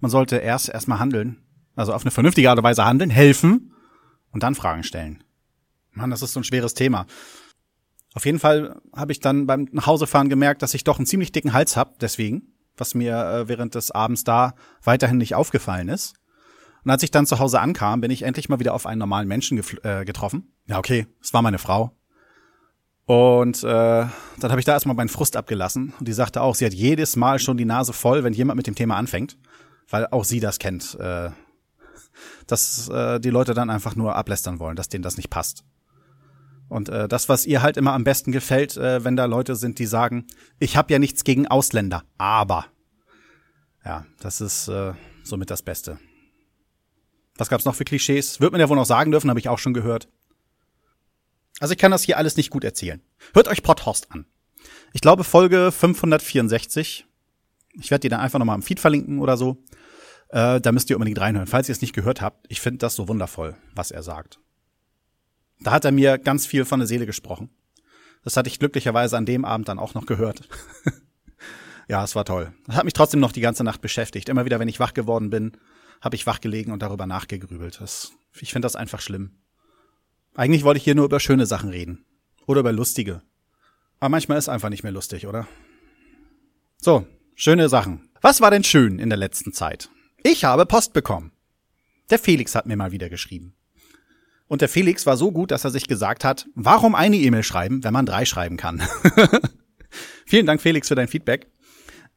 man 0.00 0.10
sollte 0.10 0.36
erst 0.36 0.68
erstmal 0.68 0.98
handeln. 0.98 1.38
Also 1.80 1.94
auf 1.94 2.02
eine 2.02 2.10
vernünftige 2.10 2.50
Art 2.50 2.58
und 2.58 2.64
Weise 2.64 2.84
handeln, 2.84 3.08
helfen 3.08 3.72
und 4.32 4.42
dann 4.42 4.54
Fragen 4.54 4.82
stellen. 4.82 5.24
Mann, 5.92 6.10
das 6.10 6.20
ist 6.20 6.34
so 6.34 6.40
ein 6.40 6.44
schweres 6.44 6.74
Thema. 6.74 7.06
Auf 8.12 8.26
jeden 8.26 8.38
Fall 8.38 8.78
habe 8.94 9.12
ich 9.12 9.20
dann 9.20 9.46
beim 9.46 9.66
Nachhausefahren 9.72 10.28
gemerkt, 10.28 10.60
dass 10.60 10.74
ich 10.74 10.84
doch 10.84 10.98
einen 10.98 11.06
ziemlich 11.06 11.32
dicken 11.32 11.54
Hals 11.54 11.78
hab, 11.78 11.98
deswegen, 11.98 12.52
was 12.76 12.94
mir 12.94 13.16
äh, 13.16 13.48
während 13.48 13.74
des 13.74 13.90
Abends 13.92 14.24
da 14.24 14.52
weiterhin 14.84 15.16
nicht 15.16 15.34
aufgefallen 15.34 15.88
ist. 15.88 16.16
Und 16.84 16.90
als 16.90 17.02
ich 17.02 17.12
dann 17.12 17.24
zu 17.24 17.38
Hause 17.38 17.60
ankam, 17.60 18.02
bin 18.02 18.10
ich 18.10 18.24
endlich 18.24 18.50
mal 18.50 18.60
wieder 18.60 18.74
auf 18.74 18.84
einen 18.84 18.98
normalen 18.98 19.26
Menschen 19.26 19.62
äh, 19.82 20.04
getroffen. 20.04 20.52
Ja, 20.66 20.78
okay, 20.78 21.06
es 21.22 21.32
war 21.32 21.40
meine 21.40 21.58
Frau. 21.58 21.96
Und 23.06 23.64
äh, 23.64 23.66
dann 23.66 24.50
habe 24.50 24.58
ich 24.58 24.66
da 24.66 24.72
erstmal 24.72 24.96
meinen 24.96 25.08
Frust 25.08 25.34
abgelassen. 25.34 25.94
Und 25.98 26.06
die 26.06 26.12
sagte 26.12 26.42
auch, 26.42 26.54
sie 26.54 26.66
hat 26.66 26.74
jedes 26.74 27.16
Mal 27.16 27.38
schon 27.38 27.56
die 27.56 27.64
Nase 27.64 27.94
voll, 27.94 28.22
wenn 28.22 28.34
jemand 28.34 28.58
mit 28.58 28.66
dem 28.66 28.74
Thema 28.74 28.96
anfängt. 28.96 29.38
Weil 29.88 30.06
auch 30.08 30.24
sie 30.24 30.40
das 30.40 30.58
kennt, 30.58 30.98
äh, 31.00 31.30
dass 32.50 32.88
äh, 32.88 33.20
die 33.20 33.30
Leute 33.30 33.54
dann 33.54 33.70
einfach 33.70 33.96
nur 33.96 34.16
ablästern 34.16 34.58
wollen, 34.58 34.76
dass 34.76 34.88
denen 34.88 35.02
das 35.02 35.16
nicht 35.16 35.30
passt. 35.30 35.64
Und 36.68 36.88
äh, 36.88 37.08
das, 37.08 37.28
was 37.28 37.46
ihr 37.46 37.62
halt 37.62 37.76
immer 37.76 37.92
am 37.94 38.04
besten 38.04 38.32
gefällt, 38.32 38.76
äh, 38.76 39.04
wenn 39.04 39.16
da 39.16 39.24
Leute 39.24 39.56
sind, 39.56 39.78
die 39.78 39.86
sagen, 39.86 40.26
ich 40.58 40.76
habe 40.76 40.92
ja 40.92 40.98
nichts 40.98 41.24
gegen 41.24 41.48
Ausländer, 41.48 42.04
aber. 42.16 42.66
Ja, 43.84 44.06
das 44.20 44.40
ist 44.40 44.68
äh, 44.68 44.92
somit 45.24 45.50
das 45.50 45.62
Beste. 45.62 45.98
Was 47.36 47.48
gab's 47.48 47.64
noch 47.64 47.74
für 47.74 47.84
Klischees? 47.84 48.40
Wird 48.40 48.52
man 48.52 48.60
ja 48.60 48.68
wohl 48.68 48.76
noch 48.76 48.84
sagen 48.84 49.10
dürfen, 49.10 49.30
habe 49.30 49.40
ich 49.40 49.48
auch 49.48 49.58
schon 49.58 49.74
gehört. 49.74 50.08
Also 51.58 51.72
ich 51.72 51.78
kann 51.78 51.90
das 51.90 52.04
hier 52.04 52.18
alles 52.18 52.36
nicht 52.36 52.50
gut 52.50 52.64
erzählen. 52.64 53.02
Hört 53.34 53.48
euch 53.48 53.62
Potthorst 53.62 54.12
an. 54.12 54.26
Ich 54.92 55.00
glaube 55.00 55.24
Folge 55.24 55.72
564. 55.72 57.06
Ich 57.74 57.90
werde 57.90 58.00
die 58.00 58.08
dann 58.08 58.20
einfach 58.20 58.38
nochmal 58.38 58.56
im 58.56 58.62
Feed 58.62 58.80
verlinken 58.80 59.18
oder 59.20 59.36
so. 59.36 59.62
Äh, 60.30 60.60
da 60.60 60.72
müsst 60.72 60.90
ihr 60.90 60.96
unbedingt 60.96 61.20
reinhören, 61.20 61.46
falls 61.46 61.68
ihr 61.68 61.72
es 61.72 61.80
nicht 61.80 61.94
gehört 61.94 62.20
habt. 62.20 62.46
Ich 62.48 62.60
finde 62.60 62.78
das 62.78 62.94
so 62.94 63.08
wundervoll, 63.08 63.56
was 63.74 63.90
er 63.90 64.02
sagt. 64.02 64.38
Da 65.60 65.72
hat 65.72 65.84
er 65.84 65.92
mir 65.92 66.18
ganz 66.18 66.46
viel 66.46 66.64
von 66.64 66.80
der 66.80 66.86
Seele 66.86 67.06
gesprochen. 67.06 67.50
Das 68.22 68.36
hatte 68.36 68.48
ich 68.48 68.58
glücklicherweise 68.58 69.16
an 69.16 69.26
dem 69.26 69.44
Abend 69.44 69.68
dann 69.68 69.78
auch 69.78 69.94
noch 69.94 70.06
gehört. 70.06 70.48
ja, 71.88 72.04
es 72.04 72.14
war 72.14 72.24
toll. 72.24 72.52
Das 72.66 72.76
hat 72.76 72.84
mich 72.84 72.94
trotzdem 72.94 73.20
noch 73.20 73.32
die 73.32 73.40
ganze 73.40 73.64
Nacht 73.64 73.80
beschäftigt. 73.80 74.28
Immer 74.28 74.44
wieder, 74.44 74.60
wenn 74.60 74.68
ich 74.68 74.80
wach 74.80 74.94
geworden 74.94 75.30
bin, 75.30 75.52
habe 76.00 76.16
ich 76.16 76.26
wach 76.26 76.40
gelegen 76.40 76.72
und 76.72 76.82
darüber 76.82 77.06
nachgegrübelt. 77.06 77.80
Das, 77.80 78.12
ich 78.38 78.52
finde 78.52 78.66
das 78.66 78.76
einfach 78.76 79.00
schlimm. 79.00 79.32
Eigentlich 80.34 80.64
wollte 80.64 80.78
ich 80.78 80.84
hier 80.84 80.94
nur 80.94 81.06
über 81.06 81.20
schöne 81.20 81.46
Sachen 81.46 81.70
reden. 81.70 82.04
Oder 82.46 82.60
über 82.60 82.72
lustige. 82.72 83.22
Aber 83.98 84.10
manchmal 84.10 84.38
ist 84.38 84.48
einfach 84.48 84.70
nicht 84.70 84.82
mehr 84.82 84.92
lustig, 84.92 85.26
oder? 85.26 85.46
So, 86.78 87.06
schöne 87.34 87.68
Sachen. 87.68 88.08
Was 88.22 88.40
war 88.40 88.50
denn 88.50 88.64
schön 88.64 88.98
in 88.98 89.08
der 89.08 89.18
letzten 89.18 89.52
Zeit? 89.52 89.90
Ich 90.22 90.44
habe 90.44 90.66
Post 90.66 90.92
bekommen. 90.92 91.32
Der 92.10 92.18
Felix 92.18 92.54
hat 92.54 92.66
mir 92.66 92.76
mal 92.76 92.92
wieder 92.92 93.08
geschrieben. 93.08 93.54
Und 94.48 94.60
der 94.60 94.68
Felix 94.68 95.06
war 95.06 95.16
so 95.16 95.32
gut, 95.32 95.50
dass 95.50 95.64
er 95.64 95.70
sich 95.70 95.86
gesagt 95.86 96.24
hat, 96.24 96.46
warum 96.54 96.94
eine 96.94 97.16
E-Mail 97.16 97.42
schreiben, 97.42 97.84
wenn 97.84 97.92
man 97.92 98.04
drei 98.04 98.24
schreiben 98.24 98.56
kann? 98.56 98.82
Vielen 100.26 100.46
Dank, 100.46 100.60
Felix, 100.60 100.88
für 100.88 100.94
dein 100.94 101.08
Feedback. 101.08 101.46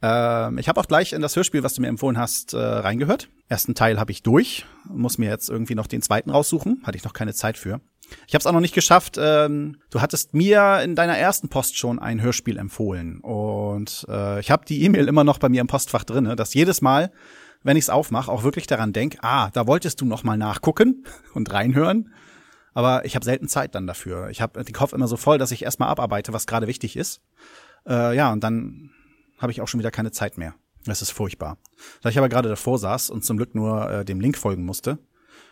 Ähm, 0.02 0.58
ich 0.58 0.68
habe 0.68 0.82
auch 0.82 0.88
gleich 0.88 1.14
in 1.14 1.22
das 1.22 1.36
Hörspiel, 1.36 1.64
was 1.64 1.76
du 1.76 1.82
mir 1.82 1.88
empfohlen 1.88 2.18
hast, 2.18 2.54
äh, 2.54 2.58
reingehört. 2.58 3.30
Ersten 3.48 3.74
Teil 3.74 4.00
habe 4.00 4.12
ich 4.12 4.22
durch, 4.22 4.66
muss 4.86 5.18
mir 5.18 5.30
jetzt 5.30 5.50
irgendwie 5.50 5.76
noch 5.76 5.88
den 5.88 6.02
zweiten 6.02 6.30
raussuchen, 6.30 6.82
hatte 6.84 6.98
ich 6.98 7.06
noch 7.06 7.14
keine 7.14 7.34
Zeit 7.34 7.58
für. 7.58 7.80
Ich 8.28 8.34
habe 8.34 8.42
es 8.42 8.48
auch 8.48 8.52
noch 8.52 8.60
nicht 8.60 8.76
geschafft. 8.76 9.18
Ähm, 9.18 9.78
du 9.92 10.02
hattest 10.02 10.34
mir 10.34 10.82
in 10.84 10.96
deiner 10.96 11.18
ersten 11.18 11.48
Post 11.48 11.78
schon 11.78 12.00
ein 12.00 12.22
Hörspiel 12.22 12.58
empfohlen 12.58 13.22
und 13.22 14.06
äh, 14.10 14.42
ich 14.42 14.52
habe 14.52 14.66
die 14.66 14.84
E-Mail 14.84 15.08
immer 15.08 15.24
noch 15.24 15.38
bei 15.38 15.48
mir 15.48 15.62
im 15.62 15.68
Postfach 15.68 16.04
drinne, 16.04 16.36
dass 16.36 16.54
jedes 16.54 16.82
Mal, 16.82 17.12
wenn 17.64 17.78
ich 17.78 17.86
es 17.86 17.90
aufmache, 17.90 18.32
auch 18.32 18.44
wirklich 18.44 18.68
daran 18.68 18.94
denk, 18.94 19.18
ah, 19.22 19.50
da 19.52 19.68
wolltest 19.68 20.02
du 20.02 20.06
noch 20.06 20.24
mal 20.24 20.38
nachgucken 20.38 21.06
und 21.34 21.52
reinhören. 21.52 22.14
Aber 22.74 23.06
ich 23.06 23.16
habe 23.16 23.26
selten 23.26 23.48
Zeit 23.48 23.76
dann 23.76 23.88
dafür. 23.88 24.30
Ich 24.30 24.42
habe 24.42 24.64
den 24.64 24.74
Kopf 24.74 24.94
immer 24.94 25.08
so 25.08 25.18
voll, 25.18 25.38
dass 25.38 25.52
ich 25.52 25.64
erstmal 25.64 25.90
abarbeite, 25.90 26.34
was 26.34 26.48
gerade 26.48 26.68
wichtig 26.68 26.96
ist. 26.96 27.22
Äh, 27.88 28.16
ja, 28.16 28.32
und 28.32 28.44
dann 28.44 28.92
habe 29.38 29.52
ich 29.52 29.62
auch 29.62 29.68
schon 29.68 29.80
wieder 29.80 29.92
keine 29.92 30.12
Zeit 30.12 30.38
mehr. 30.38 30.56
Das 30.86 31.02
ist 31.02 31.12
furchtbar. 31.12 31.58
Da 32.02 32.10
ich 32.10 32.18
aber 32.18 32.30
gerade 32.30 32.50
davor 32.50 32.78
saß 32.78 33.10
und 33.10 33.24
zum 33.24 33.38
Glück 33.38 33.56
nur 33.56 33.90
äh, 33.90 34.06
dem 34.06 34.20
Link 34.20 34.38
folgen 34.38 34.66
musste, 34.66 35.00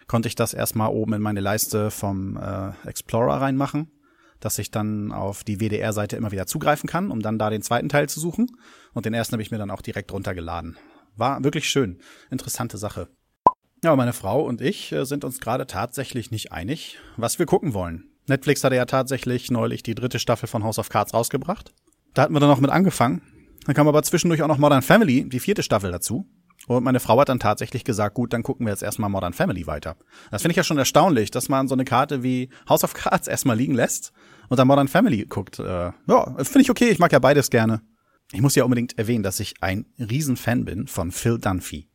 konnte 0.07 0.27
ich 0.27 0.35
das 0.35 0.53
erstmal 0.53 0.89
oben 0.89 1.13
in 1.13 1.21
meine 1.21 1.39
Leiste 1.39 1.91
vom 1.91 2.37
äh, 2.37 2.71
Explorer 2.87 3.39
reinmachen, 3.39 3.91
dass 4.39 4.57
ich 4.57 4.71
dann 4.71 5.11
auf 5.11 5.43
die 5.43 5.59
WDR-Seite 5.59 6.17
immer 6.17 6.31
wieder 6.31 6.47
zugreifen 6.47 6.89
kann, 6.89 7.11
um 7.11 7.21
dann 7.21 7.39
da 7.39 7.49
den 7.49 7.61
zweiten 7.61 7.87
Teil 7.87 8.09
zu 8.09 8.19
suchen. 8.19 8.47
Und 8.93 9.05
den 9.05 9.13
ersten 9.13 9.33
habe 9.33 9.43
ich 9.43 9.51
mir 9.51 9.57
dann 9.57 9.71
auch 9.71 9.81
direkt 9.81 10.11
runtergeladen. 10.11 10.77
War 11.15 11.43
wirklich 11.43 11.69
schön. 11.69 11.99
Interessante 12.29 12.77
Sache. 12.77 13.07
Ja, 13.83 13.95
meine 13.95 14.13
Frau 14.13 14.43
und 14.43 14.61
ich 14.61 14.91
äh, 14.91 15.05
sind 15.05 15.23
uns 15.23 15.39
gerade 15.39 15.65
tatsächlich 15.65 16.29
nicht 16.29 16.51
einig, 16.51 16.99
was 17.17 17.39
wir 17.39 17.45
gucken 17.45 17.73
wollen. 17.73 18.11
Netflix 18.27 18.63
hatte 18.63 18.75
ja 18.75 18.85
tatsächlich 18.85 19.49
neulich 19.49 19.81
die 19.81 19.95
dritte 19.95 20.19
Staffel 20.19 20.47
von 20.47 20.63
House 20.63 20.77
of 20.77 20.89
Cards 20.89 21.13
rausgebracht. 21.13 21.73
Da 22.13 22.23
hatten 22.23 22.33
wir 22.33 22.39
dann 22.39 22.49
noch 22.49 22.59
mit 22.59 22.69
angefangen. 22.69 23.21
Dann 23.65 23.75
kam 23.75 23.87
aber 23.87 24.03
zwischendurch 24.03 24.43
auch 24.43 24.47
noch 24.47 24.57
Modern 24.57 24.81
Family, 24.81 25.27
die 25.27 25.39
vierte 25.39 25.63
Staffel 25.63 25.91
dazu. 25.91 26.25
Und 26.67 26.83
meine 26.83 26.99
Frau 26.99 27.19
hat 27.19 27.29
dann 27.29 27.39
tatsächlich 27.39 27.83
gesagt, 27.83 28.15
gut, 28.15 28.33
dann 28.33 28.43
gucken 28.43 28.65
wir 28.65 28.71
jetzt 28.71 28.83
erstmal 28.83 29.09
Modern 29.09 29.33
Family 29.33 29.65
weiter. 29.65 29.95
Das 30.29 30.43
finde 30.43 30.51
ich 30.51 30.57
ja 30.57 30.63
schon 30.63 30.77
erstaunlich, 30.77 31.31
dass 31.31 31.49
man 31.49 31.67
so 31.67 31.73
eine 31.73 31.85
Karte 31.85 32.23
wie 32.23 32.49
House 32.69 32.83
of 32.83 32.93
Cards 32.93 33.27
erstmal 33.27 33.57
liegen 33.57 33.73
lässt 33.73 34.13
und 34.49 34.57
dann 34.57 34.67
Modern 34.67 34.87
Family 34.87 35.25
guckt. 35.25 35.59
Äh, 35.59 35.91
ja, 36.07 36.35
finde 36.37 36.61
ich 36.61 36.69
okay, 36.69 36.89
ich 36.89 36.99
mag 36.99 37.11
ja 37.11 37.19
beides 37.19 37.49
gerne. 37.49 37.81
Ich 38.33 38.41
muss 38.41 38.55
ja 38.55 38.63
unbedingt 38.63 38.97
erwähnen, 38.97 39.23
dass 39.23 39.39
ich 39.39 39.55
ein 39.61 39.85
Riesenfan 39.99 40.63
bin 40.63 40.87
von 40.87 41.11
Phil 41.11 41.37
Dunphy. 41.37 41.89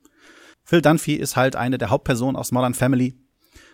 Phil 0.64 0.82
Dunphy 0.82 1.14
ist 1.14 1.36
halt 1.36 1.56
eine 1.56 1.78
der 1.78 1.90
Hauptpersonen 1.90 2.36
aus 2.36 2.52
Modern 2.52 2.74
Family. 2.74 3.18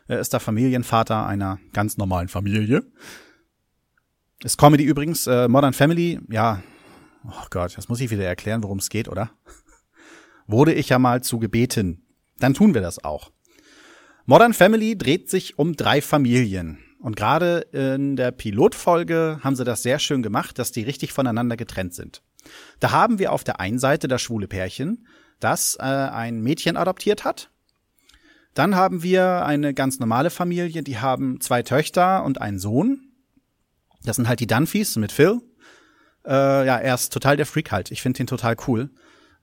Er 0.07 0.21
ist 0.21 0.33
der 0.33 0.41
Familienvater 0.41 1.27
einer 1.27 1.59
ganz 1.73 1.97
normalen 1.97 2.29
Familie. 2.29 2.85
Ist 4.45 4.59
Comedy 4.59 4.85
übrigens. 4.85 5.27
Äh, 5.27 5.49
Modern 5.49 5.73
Family, 5.73 6.21
ja, 6.29 6.63
oh 7.25 7.47
Gott, 7.51 7.77
das 7.77 7.89
muss 7.89 8.01
ich 8.01 8.11
wieder 8.11 8.25
erklären, 8.25 8.63
worum 8.63 8.79
es 8.79 8.91
geht, 8.91 9.09
oder? 9.09 9.31
Wurde 10.47 10.73
ich 10.75 10.89
ja 10.89 10.99
mal 10.99 11.23
zu 11.23 11.39
gebeten. 11.39 12.07
Dann 12.39 12.55
tun 12.55 12.75
wir 12.75 12.81
das 12.81 13.03
auch. 13.03 13.33
Modern 14.25 14.55
Family 14.55 14.97
dreht 14.97 15.31
sich 15.31 15.59
um 15.59 15.75
drei 15.75 16.01
Familien. 16.01 16.79
Und 17.01 17.17
gerade 17.17 17.61
in 17.73 18.15
der 18.15 18.31
Pilotfolge 18.31 19.41
haben 19.43 19.57
sie 19.57 19.65
das 19.65 19.83
sehr 19.83 19.99
schön 19.99 20.23
gemacht, 20.23 20.59
dass 20.59 20.71
die 20.71 20.83
richtig 20.83 21.13
voneinander 21.13 21.57
getrennt 21.57 21.95
sind. 21.95 22.23
Da 22.81 22.91
haben 22.91 23.19
wir 23.19 23.33
auf 23.33 23.45
der 23.45 23.61
einen 23.61 23.79
Seite 23.79 24.09
das 24.09 24.23
schwule 24.23 24.49
Pärchen, 24.49 25.07
das 25.41 25.77
äh, 25.79 25.83
ein 25.83 26.41
Mädchen 26.41 26.77
adoptiert 26.77 27.25
hat. 27.25 27.51
Dann 28.55 28.77
haben 28.77 29.03
wir 29.03 29.45
eine 29.47 29.73
ganz 29.73 29.99
normale 29.99 30.31
Familie, 30.31 30.83
die 30.83 30.99
haben 30.99 31.41
zwei 31.41 31.63
Töchter 31.63 32.25
und 32.25 32.41
einen 32.41 32.59
Sohn. 32.59 33.13
Das 34.05 34.17
sind 34.17 34.29
halt 34.29 34.41
die 34.41 34.47
Dunphys 34.47 34.97
mit 34.97 35.13
Phil. 35.13 35.41
Äh, 36.27 36.67
ja, 36.67 36.77
er 36.77 36.95
ist 36.95 37.13
total 37.13 37.37
der 37.37 37.47
Freak 37.47 37.73
halt. 37.73 37.91
Ich 37.91 38.03
finde 38.03 38.23
ihn 38.23 38.27
total 38.27 38.57
cool. 38.67 38.91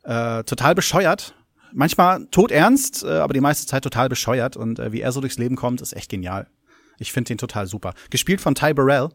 Äh, 0.03 0.43
total 0.43 0.75
bescheuert. 0.75 1.33
Manchmal 1.71 2.25
todernst, 2.27 3.03
äh, 3.03 3.17
aber 3.17 3.33
die 3.33 3.41
meiste 3.41 3.67
Zeit 3.67 3.83
total 3.83 4.09
bescheuert. 4.09 4.57
Und 4.57 4.79
äh, 4.79 4.91
wie 4.91 5.01
er 5.01 5.11
so 5.11 5.21
durchs 5.21 5.37
Leben 5.37 5.55
kommt, 5.55 5.81
ist 5.81 5.93
echt 5.93 6.09
genial. 6.09 6.47
Ich 6.97 7.11
finde 7.11 7.33
ihn 7.33 7.37
total 7.37 7.67
super. 7.67 7.93
Gespielt 8.09 8.41
von 8.41 8.55
Ty 8.55 8.73
Burrell. 8.73 9.09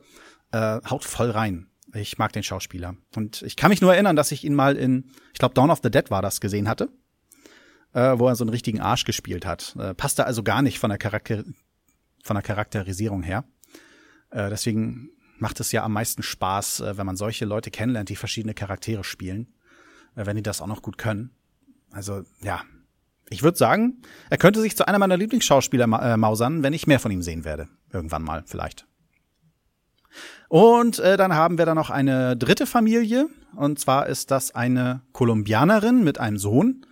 Äh, 0.52 0.80
haut 0.88 1.04
voll 1.04 1.30
rein. 1.30 1.68
Ich 1.94 2.18
mag 2.18 2.32
den 2.32 2.42
Schauspieler. 2.42 2.96
Und 3.14 3.42
ich 3.42 3.56
kann 3.56 3.70
mich 3.70 3.80
nur 3.80 3.94
erinnern, 3.94 4.16
dass 4.16 4.32
ich 4.32 4.44
ihn 4.44 4.54
mal 4.54 4.76
in, 4.76 5.10
ich 5.32 5.38
glaube, 5.38 5.54
Dawn 5.54 5.70
of 5.70 5.80
the 5.82 5.90
Dead 5.90 6.10
war 6.10 6.22
das, 6.22 6.40
gesehen 6.40 6.68
hatte. 6.68 6.88
Äh, 7.92 8.18
wo 8.18 8.26
er 8.26 8.34
so 8.34 8.42
einen 8.42 8.50
richtigen 8.50 8.80
Arsch 8.80 9.04
gespielt 9.04 9.46
hat. 9.46 9.76
Äh, 9.78 9.94
passte 9.94 10.26
also 10.26 10.42
gar 10.42 10.62
nicht 10.62 10.80
von 10.80 10.90
der, 10.90 10.98
Charakter 10.98 11.44
von 12.24 12.34
der 12.34 12.42
Charakterisierung 12.42 13.22
her. 13.22 13.44
Äh, 14.30 14.50
deswegen 14.50 15.10
macht 15.38 15.60
es 15.60 15.70
ja 15.70 15.84
am 15.84 15.92
meisten 15.92 16.24
Spaß, 16.24 16.80
äh, 16.80 16.98
wenn 16.98 17.06
man 17.06 17.16
solche 17.16 17.44
Leute 17.44 17.70
kennenlernt, 17.70 18.08
die 18.08 18.16
verschiedene 18.16 18.52
Charaktere 18.52 19.04
spielen, 19.04 19.54
äh, 20.16 20.26
wenn 20.26 20.36
die 20.36 20.42
das 20.42 20.60
auch 20.60 20.66
noch 20.66 20.82
gut 20.82 20.98
können. 20.98 21.30
Also 21.92 22.24
ja, 22.42 22.62
ich 23.30 23.44
würde 23.44 23.56
sagen, 23.56 24.02
er 24.28 24.38
könnte 24.38 24.60
sich 24.60 24.76
zu 24.76 24.88
einer 24.88 24.98
meiner 24.98 25.16
Lieblingsschauspieler 25.16 25.84
äh, 25.84 26.16
mausern, 26.16 26.64
wenn 26.64 26.72
ich 26.72 26.88
mehr 26.88 26.98
von 26.98 27.12
ihm 27.12 27.22
sehen 27.22 27.44
werde. 27.44 27.68
Irgendwann 27.92 28.24
mal 28.24 28.42
vielleicht. 28.46 28.88
Und 30.48 30.98
äh, 30.98 31.16
dann 31.16 31.34
haben 31.34 31.58
wir 31.58 31.66
da 31.66 31.74
noch 31.74 31.90
eine 31.90 32.36
dritte 32.36 32.66
Familie. 32.66 33.28
Und 33.56 33.78
zwar 33.78 34.06
ist 34.06 34.30
das 34.30 34.54
eine 34.54 35.02
Kolumbianerin 35.12 36.04
mit 36.04 36.18
einem 36.20 36.38
Sohn, 36.38 36.86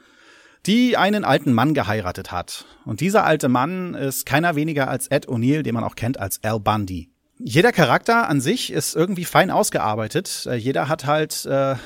die 0.67 0.97
einen 0.97 1.25
alten 1.25 1.52
Mann 1.52 1.75
geheiratet 1.75 2.33
hat. 2.33 2.67
Und 2.85 3.00
dieser 3.00 3.25
alte 3.25 3.49
Mann 3.49 3.95
ist 3.95 4.26
keiner 4.26 4.55
weniger 4.55 4.88
als 4.88 5.09
Ed 5.09 5.29
O'Neill, 5.29 5.62
den 5.62 5.75
man 5.75 5.85
auch 5.85 5.97
kennt 5.97 6.19
als 6.19 6.43
Al 6.45 6.61
Bundy 6.61 7.12
jeder 7.45 7.73
Charakter 7.73 8.29
an 8.29 8.41
sich 8.41 8.73
ist 8.73 8.95
irgendwie 8.95 9.25
fein 9.25 9.50
ausgearbeitet. 9.50 10.47
Äh, 10.47 10.57
jeder 10.57 10.88
hat 10.88 11.07
halt, 11.07 11.45
äh, 11.47 11.76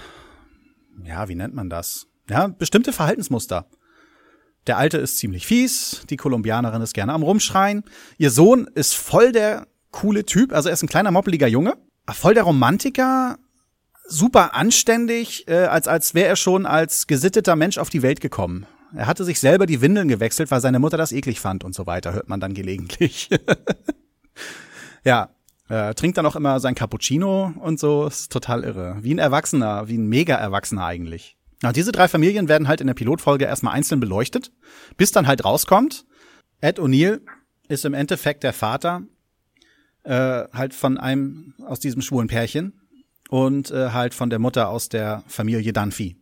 ja, 1.05 1.29
wie 1.29 1.35
nennt 1.35 1.55
man 1.55 1.71
das? 1.71 2.07
Ja, 2.29 2.49
bestimmte 2.49 2.93
Verhaltensmuster. 2.93 3.67
Der 4.67 4.79
Alte 4.79 4.99
ist 4.99 5.19
ziemlich 5.19 5.47
fies, 5.47 6.03
die 6.11 6.17
Kolumbianerin 6.17 6.83
ist 6.83 6.93
gerne 6.93 7.13
am 7.13 7.23
Rumschreien. 7.23 7.85
Ihr 8.19 8.31
Sohn 8.31 8.69
ist 8.75 8.95
voll 8.95 9.31
der 9.31 9.69
coole 9.97 10.27
Typ, 10.27 10.53
also 10.53 10.69
er 10.69 10.75
ist 10.75 10.83
ein 10.83 10.89
kleiner 10.89 11.11
moppeliger 11.11 11.47
Junge, 11.47 11.79
voll 12.11 12.35
der 12.35 12.43
Romantiker, 12.43 13.39
super 14.07 14.55
anständig, 14.55 15.49
äh, 15.49 15.65
als, 15.65 15.89
als 15.89 16.15
wäre 16.15 16.29
er 16.29 16.37
schon 16.37 16.67
als 16.67 17.07
gesitteter 17.07 17.57
Mensch 17.57 17.79
auf 17.79 17.89
die 17.89 18.03
Welt 18.03 18.21
gekommen. 18.21 18.67
Er 18.95 19.07
hatte 19.07 19.25
sich 19.25 19.41
selber 19.41 19.65
die 19.65 19.81
Windeln 19.81 20.09
gewechselt, 20.09 20.51
weil 20.51 20.61
seine 20.61 20.81
Mutter 20.81 20.99
das 20.99 21.13
eklig 21.13 21.41
fand 21.41 21.65
und 21.65 21.75
so 21.75 21.87
weiter, 21.87 22.13
hört 22.13 22.29
man 22.29 22.41
dann 22.41 22.53
gelegentlich. 22.53 23.31
ja, 25.05 25.31
äh, 25.71 25.95
trinkt 25.95 26.19
dann 26.19 26.27
auch 26.27 26.37
immer 26.37 26.61
sein 26.61 26.75
Cappuccino 26.75 27.55
und 27.59 27.81
so, 27.81 28.07
ist 28.07 28.31
total 28.31 28.65
irre. 28.65 28.99
Wie 29.01 29.15
ein 29.15 29.19
Erwachsener, 29.19 29.89
wie 29.89 29.97
ein 29.97 30.09
Mega-Erwachsener 30.09 30.85
eigentlich. 30.85 31.39
Ja, 31.63 31.73
diese 31.73 31.91
drei 31.91 32.07
Familien 32.07 32.49
werden 32.49 32.69
halt 32.69 32.83
in 32.83 32.87
der 32.87 32.95
Pilotfolge 32.95 33.47
erstmal 33.47 33.73
einzeln 33.73 33.99
beleuchtet, 33.99 34.53
bis 34.99 35.11
dann 35.11 35.27
halt 35.27 35.43
rauskommt. 35.43 36.05
Ed 36.61 36.79
O'Neill 36.79 37.23
ist 37.69 37.87
im 37.87 37.95
Endeffekt 37.95 38.45
der 38.45 38.53
Vater 38.53 39.03
äh, 40.07 40.45
halt 40.53 40.73
von 40.73 40.99
einem 40.99 41.55
aus 41.67 41.81
diesem 41.81 42.01
schwulen 42.01 42.29
Pärchen 42.29 42.81
und 43.29 43.71
äh, 43.71 43.91
halt 43.91 44.15
von 44.15 44.31
der 44.31 44.39
Mutter 44.39 44.69
aus 44.69 44.89
der 44.89 45.23
Familie 45.27 45.73
Dunphy. 45.73 46.17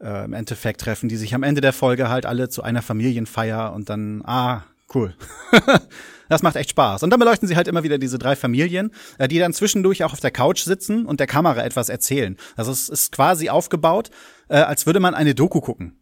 Äh, 0.00 0.24
Im 0.24 0.32
Endeffekt 0.32 0.80
treffen 0.80 1.08
die 1.08 1.16
sich 1.16 1.34
am 1.34 1.42
Ende 1.42 1.60
der 1.60 1.72
Folge 1.72 2.08
halt 2.08 2.26
alle 2.26 2.48
zu 2.48 2.62
einer 2.62 2.82
Familienfeier 2.82 3.72
und 3.72 3.90
dann, 3.90 4.22
ah, 4.24 4.64
cool. 4.94 5.14
Das 6.28 6.42
macht 6.42 6.56
echt 6.56 6.70
Spaß. 6.70 7.04
Und 7.04 7.10
dann 7.10 7.20
beleuchten 7.20 7.46
sie 7.46 7.54
halt 7.54 7.68
immer 7.68 7.84
wieder 7.84 7.98
diese 7.98 8.18
drei 8.18 8.34
Familien, 8.34 8.90
äh, 9.18 9.28
die 9.28 9.38
dann 9.38 9.52
zwischendurch 9.52 10.02
auch 10.02 10.12
auf 10.12 10.18
der 10.18 10.32
Couch 10.32 10.64
sitzen 10.64 11.06
und 11.06 11.20
der 11.20 11.26
Kamera 11.26 11.64
etwas 11.64 11.88
erzählen. 11.88 12.36
Also 12.56 12.72
es 12.72 12.88
ist 12.88 13.12
quasi 13.12 13.48
aufgebaut, 13.48 14.10
äh, 14.48 14.56
als 14.56 14.86
würde 14.86 14.98
man 14.98 15.14
eine 15.14 15.36
Doku 15.36 15.60
gucken. 15.60 15.96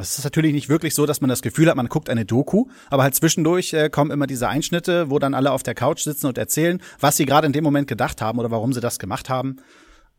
Es 0.00 0.16
ist 0.16 0.24
natürlich 0.24 0.52
nicht 0.52 0.68
wirklich 0.68 0.94
so, 0.94 1.06
dass 1.06 1.20
man 1.20 1.28
das 1.28 1.42
Gefühl 1.42 1.68
hat, 1.68 1.76
man 1.76 1.88
guckt 1.88 2.08
eine 2.08 2.24
Doku, 2.24 2.66
aber 2.88 3.02
halt 3.02 3.16
zwischendurch 3.16 3.72
äh, 3.72 3.90
kommen 3.90 4.12
immer 4.12 4.28
diese 4.28 4.48
Einschnitte, 4.48 5.10
wo 5.10 5.18
dann 5.18 5.34
alle 5.34 5.50
auf 5.50 5.64
der 5.64 5.74
Couch 5.74 6.02
sitzen 6.02 6.26
und 6.26 6.38
erzählen, 6.38 6.80
was 7.00 7.16
sie 7.16 7.26
gerade 7.26 7.46
in 7.46 7.52
dem 7.52 7.64
Moment 7.64 7.88
gedacht 7.88 8.22
haben 8.22 8.38
oder 8.38 8.50
warum 8.50 8.72
sie 8.72 8.80
das 8.80 9.00
gemacht 9.00 9.28
haben. 9.28 9.56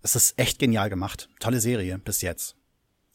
Es 0.01 0.15
ist 0.15 0.37
echt 0.37 0.59
genial 0.59 0.89
gemacht. 0.89 1.29
Tolle 1.39 1.61
Serie 1.61 1.97
bis 1.97 2.21
jetzt. 2.21 2.55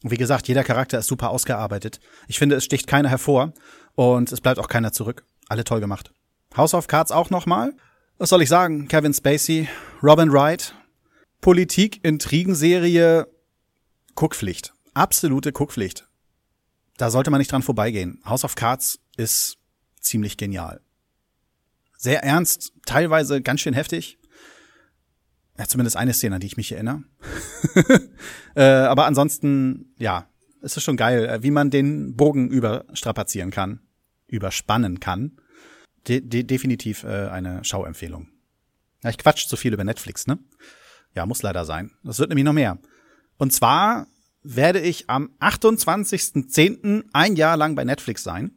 Und 0.02 0.10
wie 0.10 0.16
gesagt, 0.16 0.48
jeder 0.48 0.64
Charakter 0.64 0.98
ist 0.98 1.06
super 1.06 1.30
ausgearbeitet. 1.30 2.00
Ich 2.28 2.38
finde, 2.38 2.56
es 2.56 2.64
sticht 2.64 2.86
keiner 2.86 3.10
hervor 3.10 3.52
und 3.94 4.32
es 4.32 4.40
bleibt 4.40 4.58
auch 4.58 4.68
keiner 4.68 4.92
zurück. 4.92 5.24
Alle 5.48 5.64
toll 5.64 5.80
gemacht. 5.80 6.12
House 6.56 6.74
of 6.74 6.86
Cards 6.86 7.12
auch 7.12 7.30
nochmal. 7.30 7.74
Was 8.18 8.30
soll 8.30 8.42
ich 8.42 8.48
sagen? 8.48 8.88
Kevin 8.88 9.12
Spacey, 9.12 9.68
Robin 10.02 10.32
Wright, 10.32 10.74
Politik, 11.40 12.00
Intrigenserie, 12.04 13.26
Guckpflicht. 14.14 14.72
Absolute 14.94 15.52
Guckpflicht. 15.52 16.06
Da 16.96 17.10
sollte 17.10 17.30
man 17.30 17.38
nicht 17.38 17.50
dran 17.50 17.62
vorbeigehen. 17.62 18.20
House 18.24 18.44
of 18.44 18.54
Cards 18.54 19.00
ist 19.16 19.58
ziemlich 20.00 20.36
genial. 20.36 20.80
Sehr 21.96 22.22
ernst, 22.22 22.72
teilweise 22.86 23.40
ganz 23.40 23.60
schön 23.60 23.74
heftig. 23.74 24.18
Ja, 25.58 25.66
zumindest 25.66 25.96
eine 25.96 26.12
Szene, 26.12 26.36
an 26.36 26.40
die 26.40 26.48
ich 26.48 26.56
mich 26.56 26.72
erinnere. 26.72 27.04
äh, 28.56 28.62
aber 28.62 29.06
ansonsten, 29.06 29.94
ja, 29.98 30.28
es 30.60 30.76
ist 30.76 30.82
schon 30.82 30.96
geil, 30.96 31.26
äh, 31.26 31.42
wie 31.42 31.50
man 31.50 31.70
den 31.70 32.16
Bogen 32.16 32.48
überstrapazieren 32.50 33.50
kann, 33.50 33.80
überspannen 34.26 35.00
kann 35.00 35.38
de 36.08 36.20
de 36.20 36.42
definitiv 36.42 37.04
äh, 37.04 37.28
eine 37.28 37.64
Schauempfehlung. 37.64 38.28
Ja, 39.02 39.10
ich 39.10 39.18
quatsch 39.18 39.46
zu 39.46 39.56
viel 39.56 39.72
über 39.72 39.84
Netflix, 39.84 40.26
ne? 40.26 40.38
Ja, 41.14 41.26
muss 41.26 41.42
leider 41.42 41.64
sein. 41.64 41.92
Das 42.02 42.18
wird 42.18 42.30
nämlich 42.30 42.44
noch 42.44 42.52
mehr. 42.52 42.78
Und 43.36 43.52
zwar 43.52 44.06
werde 44.44 44.80
ich 44.80 45.10
am 45.10 45.30
28.10. 45.40 47.04
ein 47.12 47.36
Jahr 47.36 47.56
lang 47.56 47.74
bei 47.74 47.84
Netflix 47.84 48.22
sein. 48.22 48.52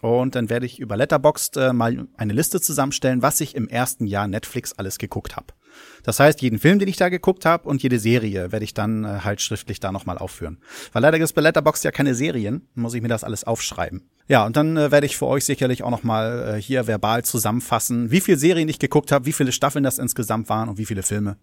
Und 0.00 0.34
dann 0.34 0.48
werde 0.48 0.64
ich 0.64 0.78
über 0.78 0.96
Letterboxd 0.96 1.56
äh, 1.58 1.72
mal 1.74 2.08
eine 2.16 2.32
Liste 2.32 2.60
zusammenstellen, 2.60 3.20
was 3.20 3.40
ich 3.42 3.54
im 3.54 3.68
ersten 3.68 4.06
Jahr 4.06 4.26
Netflix 4.26 4.72
alles 4.72 4.96
geguckt 4.96 5.36
habe. 5.36 5.48
Das 6.02 6.18
heißt, 6.18 6.40
jeden 6.40 6.58
Film, 6.58 6.78
den 6.78 6.88
ich 6.88 6.96
da 6.96 7.10
geguckt 7.10 7.44
habe 7.44 7.68
und 7.68 7.82
jede 7.82 7.98
Serie 7.98 8.50
werde 8.50 8.64
ich 8.64 8.72
dann 8.72 9.04
äh, 9.04 9.20
halt 9.24 9.42
schriftlich 9.42 9.78
da 9.78 9.92
nochmal 9.92 10.16
aufführen. 10.16 10.58
Weil 10.92 11.02
leider 11.02 11.18
gibt 11.18 11.26
es 11.26 11.34
bei 11.34 11.42
Letterboxd 11.42 11.84
ja 11.84 11.90
keine 11.90 12.14
Serien, 12.14 12.66
muss 12.74 12.94
ich 12.94 13.02
mir 13.02 13.08
das 13.08 13.24
alles 13.24 13.44
aufschreiben. 13.44 14.08
Ja, 14.26 14.46
und 14.46 14.56
dann 14.56 14.78
äh, 14.78 14.90
werde 14.90 15.06
ich 15.06 15.18
für 15.18 15.26
euch 15.26 15.44
sicherlich 15.44 15.82
auch 15.82 15.90
nochmal 15.90 16.54
äh, 16.56 16.62
hier 16.62 16.86
verbal 16.86 17.22
zusammenfassen, 17.22 18.10
wie 18.10 18.22
viele 18.22 18.38
Serien 18.38 18.70
ich 18.70 18.78
geguckt 18.78 19.12
habe, 19.12 19.26
wie 19.26 19.34
viele 19.34 19.52
Staffeln 19.52 19.84
das 19.84 19.98
insgesamt 19.98 20.48
waren 20.48 20.70
und 20.70 20.78
wie 20.78 20.86
viele 20.86 21.02
Filme. 21.02 21.36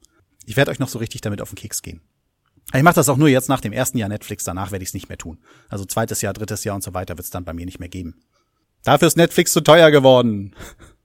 Ich 0.46 0.58
werde 0.58 0.72
euch 0.72 0.80
noch 0.80 0.90
so 0.90 0.98
richtig 0.98 1.22
damit 1.22 1.42
auf 1.42 1.50
den 1.50 1.58
Keks 1.58 1.84
gehen. 1.84 2.02
Ich 2.74 2.84
mache 2.84 2.96
das 2.96 3.10
auch 3.10 3.18
nur 3.18 3.30
jetzt 3.30 3.48
nach 3.48 3.62
dem 3.62 3.72
ersten 3.72 3.98
Jahr 3.98 4.10
Netflix, 4.10 4.44
danach 4.44 4.72
werde 4.72 4.84
ich 4.84 4.90
es 4.90 4.94
nicht 4.94 5.08
mehr 5.08 5.18
tun. 5.18 5.40
Also 5.70 5.86
zweites 5.86 6.22
Jahr, 6.22 6.34
drittes 6.34 6.64
Jahr 6.64 6.76
und 6.76 6.84
so 6.84 6.94
weiter 6.94 7.18
wird 7.18 7.26
es 7.26 7.32
dann 7.32 7.46
bei 7.46 7.54
mir 7.54 7.66
nicht 7.66 7.80
mehr 7.80 7.90
geben. 7.90 8.16
Dafür 8.84 9.08
ist 9.08 9.18
Netflix 9.18 9.54
zu 9.54 9.62
teuer 9.62 9.90
geworden. 9.92 10.56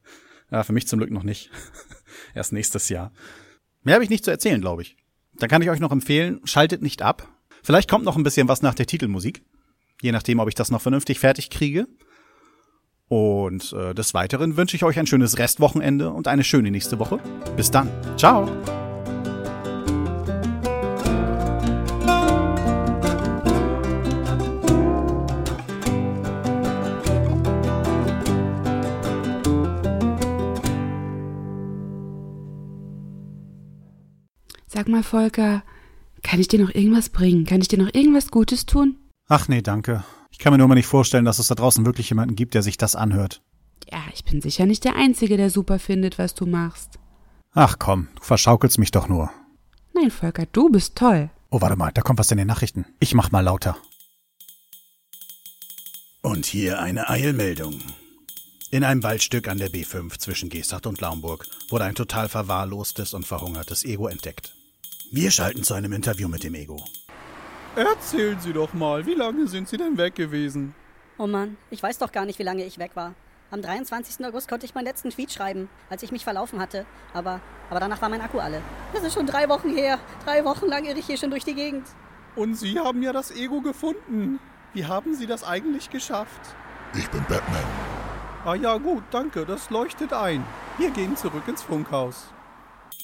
ja, 0.50 0.64
für 0.64 0.72
mich 0.72 0.88
zum 0.88 0.98
Glück 0.98 1.10
noch 1.10 1.22
nicht. 1.22 1.50
Erst 2.34 2.52
nächstes 2.52 2.88
Jahr. 2.88 3.12
Mehr 3.82 3.94
habe 3.94 4.04
ich 4.04 4.10
nicht 4.10 4.24
zu 4.24 4.30
erzählen, 4.30 4.60
glaube 4.60 4.82
ich. 4.82 4.96
Dann 5.34 5.48
kann 5.48 5.62
ich 5.62 5.70
euch 5.70 5.80
noch 5.80 5.92
empfehlen, 5.92 6.40
schaltet 6.44 6.82
nicht 6.82 7.02
ab. 7.02 7.28
Vielleicht 7.62 7.88
kommt 7.88 8.04
noch 8.04 8.16
ein 8.16 8.22
bisschen 8.22 8.48
was 8.48 8.62
nach 8.62 8.74
der 8.74 8.86
Titelmusik. 8.86 9.44
Je 10.00 10.12
nachdem, 10.12 10.40
ob 10.40 10.48
ich 10.48 10.54
das 10.54 10.70
noch 10.70 10.82
vernünftig 10.82 11.20
fertig 11.20 11.48
kriege. 11.48 11.86
Und 13.08 13.72
äh, 13.72 13.94
des 13.94 14.14
Weiteren 14.14 14.56
wünsche 14.56 14.76
ich 14.76 14.84
euch 14.84 14.98
ein 14.98 15.06
schönes 15.06 15.38
Restwochenende 15.38 16.10
und 16.10 16.28
eine 16.28 16.44
schöne 16.44 16.70
nächste 16.70 16.98
Woche. 16.98 17.18
Bis 17.56 17.70
dann. 17.70 17.90
Ciao. 18.16 18.50
Sag 34.72 34.88
mal, 34.88 35.02
Volker, 35.02 35.62
kann 36.22 36.40
ich 36.40 36.48
dir 36.48 36.58
noch 36.58 36.74
irgendwas 36.74 37.10
bringen? 37.10 37.44
Kann 37.44 37.60
ich 37.60 37.68
dir 37.68 37.78
noch 37.78 37.92
irgendwas 37.92 38.30
Gutes 38.30 38.64
tun? 38.64 38.96
Ach 39.28 39.46
nee, 39.46 39.60
danke. 39.60 40.02
Ich 40.30 40.38
kann 40.38 40.50
mir 40.50 40.56
nur 40.56 40.66
mal 40.66 40.76
nicht 40.76 40.86
vorstellen, 40.86 41.26
dass 41.26 41.38
es 41.38 41.48
da 41.48 41.54
draußen 41.54 41.84
wirklich 41.84 42.08
jemanden 42.08 42.36
gibt, 42.36 42.54
der 42.54 42.62
sich 42.62 42.78
das 42.78 42.96
anhört. 42.96 43.42
Ja, 43.90 44.02
ich 44.14 44.24
bin 44.24 44.40
sicher 44.40 44.64
nicht 44.64 44.84
der 44.84 44.96
Einzige, 44.96 45.36
der 45.36 45.50
super 45.50 45.78
findet, 45.78 46.18
was 46.18 46.34
du 46.34 46.46
machst. 46.46 46.98
Ach 47.52 47.78
komm, 47.78 48.08
du 48.14 48.22
verschaukelst 48.22 48.78
mich 48.78 48.90
doch 48.90 49.08
nur. 49.08 49.30
Nein, 49.92 50.10
Volker, 50.10 50.46
du 50.46 50.70
bist 50.70 50.96
toll. 50.96 51.28
Oh, 51.50 51.60
warte 51.60 51.76
mal, 51.76 51.92
da 51.92 52.00
kommt 52.00 52.18
was 52.18 52.30
in 52.30 52.38
den 52.38 52.46
Nachrichten. 52.46 52.86
Ich 52.98 53.12
mach 53.12 53.30
mal 53.30 53.40
lauter. 53.40 53.76
Und 56.22 56.46
hier 56.46 56.80
eine 56.80 57.10
Eilmeldung. 57.10 57.78
In 58.70 58.84
einem 58.84 59.02
Waldstück 59.02 59.48
an 59.48 59.58
der 59.58 59.70
B5 59.70 60.18
zwischen 60.18 60.48
Geesthacht 60.48 60.86
und 60.86 60.98
Laumburg 61.02 61.46
wurde 61.68 61.84
ein 61.84 61.94
total 61.94 62.30
verwahrlostes 62.30 63.12
und 63.12 63.26
verhungertes 63.26 63.84
Ego 63.84 64.06
entdeckt. 64.06 64.54
Wir 65.14 65.30
schalten 65.30 65.62
zu 65.62 65.74
einem 65.74 65.92
Interview 65.92 66.26
mit 66.26 66.42
dem 66.42 66.54
Ego. 66.54 66.82
Erzählen 67.76 68.40
Sie 68.40 68.54
doch 68.54 68.72
mal, 68.72 69.04
wie 69.04 69.12
lange 69.12 69.46
sind 69.46 69.68
Sie 69.68 69.76
denn 69.76 69.98
weg 69.98 70.14
gewesen? 70.14 70.74
Oh 71.18 71.26
Mann, 71.26 71.58
ich 71.70 71.82
weiß 71.82 71.98
doch 71.98 72.12
gar 72.12 72.24
nicht, 72.24 72.38
wie 72.38 72.44
lange 72.44 72.64
ich 72.64 72.78
weg 72.78 72.92
war. 72.94 73.14
Am 73.50 73.60
23. 73.60 74.24
August 74.24 74.48
konnte 74.48 74.64
ich 74.64 74.74
meinen 74.74 74.86
letzten 74.86 75.10
Tweet 75.10 75.30
schreiben, 75.30 75.68
als 75.90 76.02
ich 76.02 76.12
mich 76.12 76.24
verlaufen 76.24 76.58
hatte. 76.58 76.86
Aber, 77.12 77.42
aber 77.68 77.78
danach 77.78 78.00
war 78.00 78.08
mein 78.08 78.22
Akku 78.22 78.38
alle. 78.38 78.62
Das 78.94 79.04
ist 79.04 79.12
schon 79.12 79.26
drei 79.26 79.50
Wochen 79.50 79.76
her. 79.76 79.98
Drei 80.24 80.46
Wochen 80.46 80.64
lang 80.64 80.86
irre 80.86 80.98
ich 80.98 81.04
hier 81.04 81.18
schon 81.18 81.28
durch 81.28 81.44
die 81.44 81.54
Gegend. 81.54 81.86
Und 82.34 82.54
Sie 82.54 82.78
haben 82.78 83.02
ja 83.02 83.12
das 83.12 83.32
Ego 83.32 83.60
gefunden. 83.60 84.40
Wie 84.72 84.86
haben 84.86 85.14
Sie 85.14 85.26
das 85.26 85.44
eigentlich 85.44 85.90
geschafft? 85.90 86.56
Ich 86.94 87.10
bin 87.10 87.22
Batman. 87.28 87.66
Ah 88.46 88.54
ja, 88.54 88.78
gut, 88.78 89.02
danke, 89.10 89.44
das 89.44 89.68
leuchtet 89.68 90.14
ein. 90.14 90.42
Wir 90.78 90.90
gehen 90.90 91.18
zurück 91.18 91.46
ins 91.48 91.60
Funkhaus. 91.60 92.28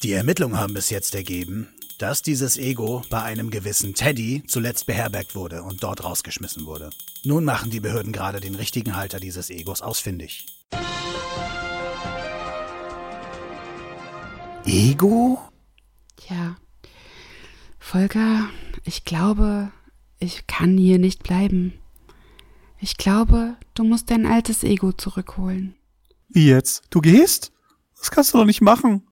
Die 0.03 0.15
Ermittlungen 0.15 0.59
haben 0.59 0.73
bis 0.73 0.88
jetzt 0.88 1.15
ergeben, 1.15 1.69
dass 1.99 2.23
dieses 2.23 2.57
Ego 2.57 3.02
bei 3.11 3.23
einem 3.23 3.50
gewissen 3.50 3.95
Teddy 3.95 4.45
zuletzt 4.47 4.87
beherbergt 4.87 5.35
wurde 5.35 5.62
und 5.62 5.83
dort 5.83 6.05
rausgeschmissen 6.05 6.64
wurde. 6.64 6.90
Nun 7.25 7.45
machen 7.45 7.71
die 7.71 7.81
Behörden 7.81 8.12
gerade 8.12 8.40
den 8.40 8.55
richtigen 8.55 8.97
Halter 8.97 9.21
dieses 9.21 9.50
Egos 9.50 9.83
ausfindig. 9.83 10.47
Ego? 14.64 15.38
Tja, 16.17 16.57
Volker, 17.78 18.49
ich 18.85 19.05
glaube, 19.05 19.71
ich 20.19 20.47
kann 20.47 20.76
hier 20.76 20.99
nicht 20.99 21.23
bleiben. 21.23 21.73
Ich 22.81 22.97
glaube, 22.97 23.57
du 23.75 23.83
musst 23.83 24.11
dein 24.11 24.26
altes 24.26 24.62
Ego 24.62 24.93
zurückholen. 24.93 25.75
Wie 26.28 26.49
jetzt? 26.49 26.83
Du 26.90 27.00
gehst? 27.00 27.50
Das 27.99 28.11
kannst 28.11 28.35
du 28.35 28.38
doch 28.38 28.45
nicht 28.45 28.61
machen. 28.61 29.02